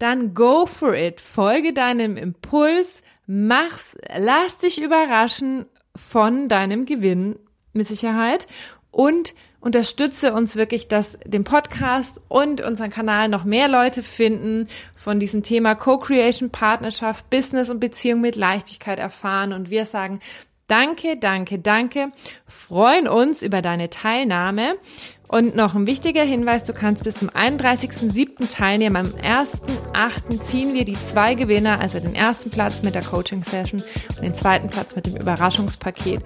dann 0.00 0.34
go 0.34 0.66
for 0.66 0.92
it. 0.92 1.20
Folge 1.20 1.72
deinem 1.72 2.16
Impuls, 2.16 3.04
mach's, 3.28 3.96
lass 4.18 4.58
dich 4.58 4.82
überraschen 4.82 5.66
von 5.94 6.48
deinem 6.48 6.84
Gewinn 6.84 7.38
mit 7.74 7.86
Sicherheit 7.86 8.48
und 8.90 9.34
unterstütze 9.62 10.34
uns 10.34 10.56
wirklich, 10.56 10.88
dass 10.88 11.18
den 11.24 11.44
Podcast 11.44 12.20
und 12.28 12.60
unseren 12.60 12.90
Kanal 12.90 13.28
noch 13.28 13.44
mehr 13.44 13.68
Leute 13.68 14.02
finden, 14.02 14.68
von 14.96 15.18
diesem 15.20 15.42
Thema 15.42 15.74
Co-Creation, 15.74 16.50
Partnerschaft, 16.50 17.30
Business 17.30 17.70
und 17.70 17.80
Beziehung 17.80 18.20
mit 18.20 18.36
Leichtigkeit 18.36 18.98
erfahren. 18.98 19.52
Und 19.52 19.70
wir 19.70 19.86
sagen 19.86 20.20
Danke, 20.68 21.18
danke, 21.18 21.58
danke, 21.58 22.12
freuen 22.46 23.06
uns 23.06 23.42
über 23.42 23.60
deine 23.62 23.90
Teilnahme. 23.90 24.76
Und 25.32 25.56
noch 25.56 25.74
ein 25.74 25.86
wichtiger 25.86 26.24
Hinweis, 26.24 26.64
du 26.64 26.74
kannst 26.74 27.04
bis 27.04 27.14
zum 27.14 27.30
31.07. 27.30 28.52
teilnehmen. 28.52 28.96
Am 28.96 29.06
1.08. 29.06 30.40
ziehen 30.42 30.74
wir 30.74 30.84
die 30.84 30.92
zwei 30.92 31.32
Gewinner, 31.32 31.80
also 31.80 32.00
den 32.00 32.14
ersten 32.14 32.50
Platz 32.50 32.82
mit 32.82 32.94
der 32.94 33.02
Coaching-Session 33.02 33.82
und 34.10 34.22
den 34.22 34.34
zweiten 34.34 34.68
Platz 34.68 34.94
mit 34.94 35.06
dem 35.06 35.16
Überraschungspaket. 35.16 36.20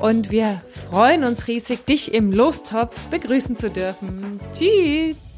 Und 0.00 0.32
wir 0.32 0.60
freuen 0.90 1.22
uns 1.22 1.46
riesig, 1.46 1.84
dich 1.84 2.12
im 2.12 2.32
Lostopf 2.32 2.98
begrüßen 3.06 3.56
zu 3.56 3.70
dürfen. 3.70 4.40
Tschüss! 4.52 5.29